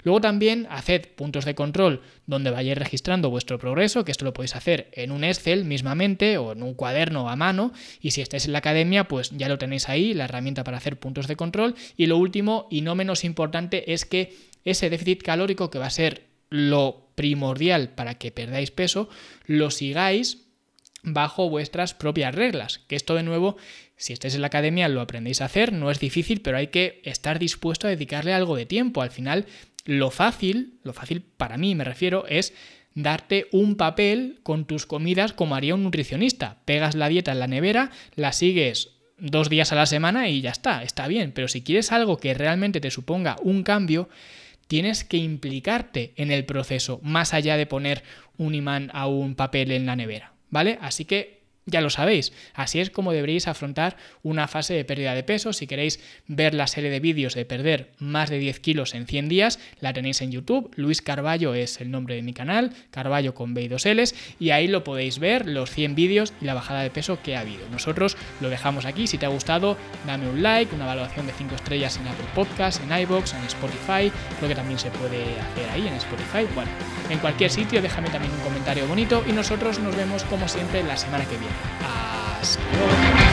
Luego 0.03 0.22
también 0.22 0.68
haced 0.70 1.08
puntos 1.15 1.46
de 1.46 1.56
control 1.56 2.01
donde 2.25 2.51
vayáis 2.51 2.77
registrando 2.77 3.30
vuestro 3.30 3.60
progreso, 3.60 4.06
que 4.06 4.12
esto 4.12 4.25
lo 4.25 4.34
podéis 4.34 4.56
hacer 4.56 4.89
en 4.94 5.12
un 5.12 5.24
Excel 5.24 5.65
mismamente 5.65 6.38
o 6.38 6.51
en 6.51 6.63
un 6.63 6.74
cuaderno 6.74 7.30
a 7.30 7.36
mano 7.36 7.74
y 8.01 8.12
si 8.12 8.22
estáis 8.22 8.46
en 8.46 8.53
la 8.53 8.60
academia 8.60 9.08
pues 9.08 9.32
ya 9.32 9.50
lo 9.50 9.58
tenéis 9.58 9.89
ahí, 9.89 10.13
la 10.13 10.25
herramienta 10.25 10.63
para 10.63 10.77
hacer 10.77 11.00
puntos 11.00 11.27
de 11.27 11.36
control. 11.36 11.75
Y 11.98 12.08
lo 12.08 12.18
último 12.18 12.68
y 12.70 12.82
no 12.82 12.96
menos 12.96 13.24
importante 13.24 13.94
es 13.94 14.06
que 14.06 14.36
ese 14.65 14.89
déficit 14.89 15.24
calórico 15.24 15.70
que 15.70 15.80
va 15.80 15.88
a 15.88 15.92
ser 15.92 16.27
lo 16.50 17.10
primordial 17.15 17.89
para 17.89 18.15
que 18.15 18.32
perdáis 18.32 18.72
peso, 18.72 19.10
lo 19.46 19.72
sigáis 19.72 20.44
bajo 21.03 21.50
vuestras 21.50 21.94
propias 21.94 22.34
reglas, 22.34 22.80
que 22.88 22.96
esto 22.96 23.15
de 23.15 23.24
nuevo 23.24 23.58
si 24.03 24.12
estáis 24.12 24.36
en 24.36 24.41
la 24.41 24.48
academia 24.48 24.89
lo 24.89 25.00
aprendéis 25.00 25.39
a 25.39 25.45
hacer, 25.45 25.72
no 25.72 25.89
es 25.89 25.98
difícil, 25.98 26.41
pero 26.41 26.57
hay 26.57 26.67
que 26.67 27.01
estar 27.05 27.39
dispuesto 27.39 27.88
a 27.88 27.89
dedicarle 27.89 28.33
algo 28.33 28.57
de 28.57 28.65
tiempo. 28.65 29.01
Al 29.01 29.12
final, 29.12 29.45
lo 29.86 30.12
fácil, 30.12 30.74
lo 30.83 30.92
fácil 30.92 31.22
para 31.22 31.55
mí 31.55 31.74
me 31.74 31.85
refiero, 31.85 32.25
es 32.27 32.53
darte 32.96 33.48
un 33.53 33.77
papel 33.77 34.42
con 34.44 34.66
tus 34.66 34.85
comidas 34.85 35.31
como 35.31 35.55
haría 35.55 35.74
un 35.74 35.83
nutricionista. 35.83 36.57
Pegas 36.66 36.96
la 36.96 37.07
dieta 37.07 37.31
en 37.31 37.39
la 37.39 37.48
nevera, 37.48 37.92
la 38.16 38.33
sigues 38.33 38.89
dos 39.20 39.48
días 39.48 39.72
a 39.72 39.75
la 39.75 39.85
semana 39.85 40.27
y 40.27 40.42
ya 40.42 40.51
está, 40.51 40.83
está 40.83 41.07
bien. 41.07 41.31
Pero 41.31 41.48
si 41.48 41.61
quieres 41.61 41.94
algo 41.94 42.18
que 42.18 42.33
realmente 42.33 42.81
te 42.81 42.92
suponga 42.92 43.37
un 43.42 43.63
cambio, 43.63 44.09
tienes 44.68 45.05
que 45.05 45.16
implicarte 45.16 46.11
en 46.18 46.29
el 46.29 46.44
proceso, 46.44 47.00
más 47.03 47.33
allá 47.33 47.55
de 47.55 47.68
poner 47.68 48.03
un 48.37 48.53
imán 48.53 48.92
a 48.94 49.07
un 49.07 49.35
papel 49.35 49.72
en 49.72 49.85
la 49.85 49.96
nevera. 49.96 50.33
¿Vale? 50.50 50.77
Así 50.81 51.05
que 51.05 51.43
ya 51.66 51.82
lo 51.82 51.90
sabéis, 51.90 52.34
así 52.54 52.80
es 52.80 52.90
como 52.90 53.12
deberéis 53.12 53.48
afrontar 53.48 53.98
una 54.22 54.48
fase 54.48 54.74
de 54.74 54.86
pérdida 54.86 55.16
de 55.16 55.24
peso. 55.24 55.54
Si 55.54 55.68
queréis 55.68 56.00
ver 56.28 56.54
la 56.54 56.68
serie 56.68 56.90
de 56.90 57.00
vídeos 57.00 57.36
de 57.36 57.46
perder 57.46 57.92
más 58.00 58.30
de 58.30 58.40
10 58.40 58.60
kilos 58.60 58.94
en 58.94 59.08
100 59.08 59.30
días, 59.30 59.60
la 59.80 59.94
tenéis 59.94 60.22
en 60.22 60.32
YouTube. 60.32 60.72
Luis 60.76 61.02
Carballo 61.02 61.54
es 61.54 61.80
el 61.80 61.92
nombre 61.92 62.16
de 62.16 62.22
mi 62.22 62.34
canal, 62.34 62.72
Carballo 62.92 63.34
con 63.34 63.54
B 63.54 63.64
y 63.64 63.68
2 63.68 63.86
Ls, 63.86 64.16
y 64.40 64.50
ahí 64.50 64.68
lo 64.68 64.84
podéis 64.84 65.20
ver, 65.20 65.48
los 65.48 65.72
100 65.72 65.96
vídeos 65.96 66.34
y 66.42 66.46
la 66.46 66.54
bajada 66.54 66.82
de 66.82 66.90
peso 66.90 67.20
que 67.22 67.36
ha 67.36 67.42
habido. 67.42 67.68
Nosotros 67.70 68.18
lo 68.42 68.50
dejamos 68.50 68.86
aquí. 68.86 69.08
Si 69.08 69.18
te 69.18 69.26
ha 69.26 69.30
gustado, 69.30 69.78
dame 70.06 70.30
un 70.30 70.44
like, 70.44 70.74
una 70.76 70.86
valoración 70.86 71.28
de 71.28 71.34
5 71.34 71.56
estrellas 71.56 71.98
en 71.98 72.08
Apple 72.08 72.26
Podcasts, 72.36 72.82
en 72.84 72.98
iBox, 73.02 73.34
en 73.34 73.44
Spotify. 73.46 74.12
Creo 74.38 74.50
que 74.50 74.56
también 74.56 74.80
se 74.80 74.92
puede 74.92 75.24
hacer 75.40 75.70
ahí 75.72 75.88
en 75.88 75.94
Spotify. 75.94 76.46
Bueno, 76.54 76.72
en 77.10 77.20
cualquier 77.20 77.50
sitio, 77.50 77.82
déjame 77.82 78.10
también 78.10 78.34
un 78.34 78.40
comentario 78.42 78.88
bonito 78.88 79.24
y 79.28 79.32
nosotros 79.32 79.80
nos 79.80 79.96
vemos 79.96 80.24
como 80.24 80.48
siempre 80.48 80.84
la 80.84 80.98
semana 80.98 81.26
que 81.26 81.38
viene. 81.38 81.52
Hasta 82.42 82.61
luego. 82.72 83.32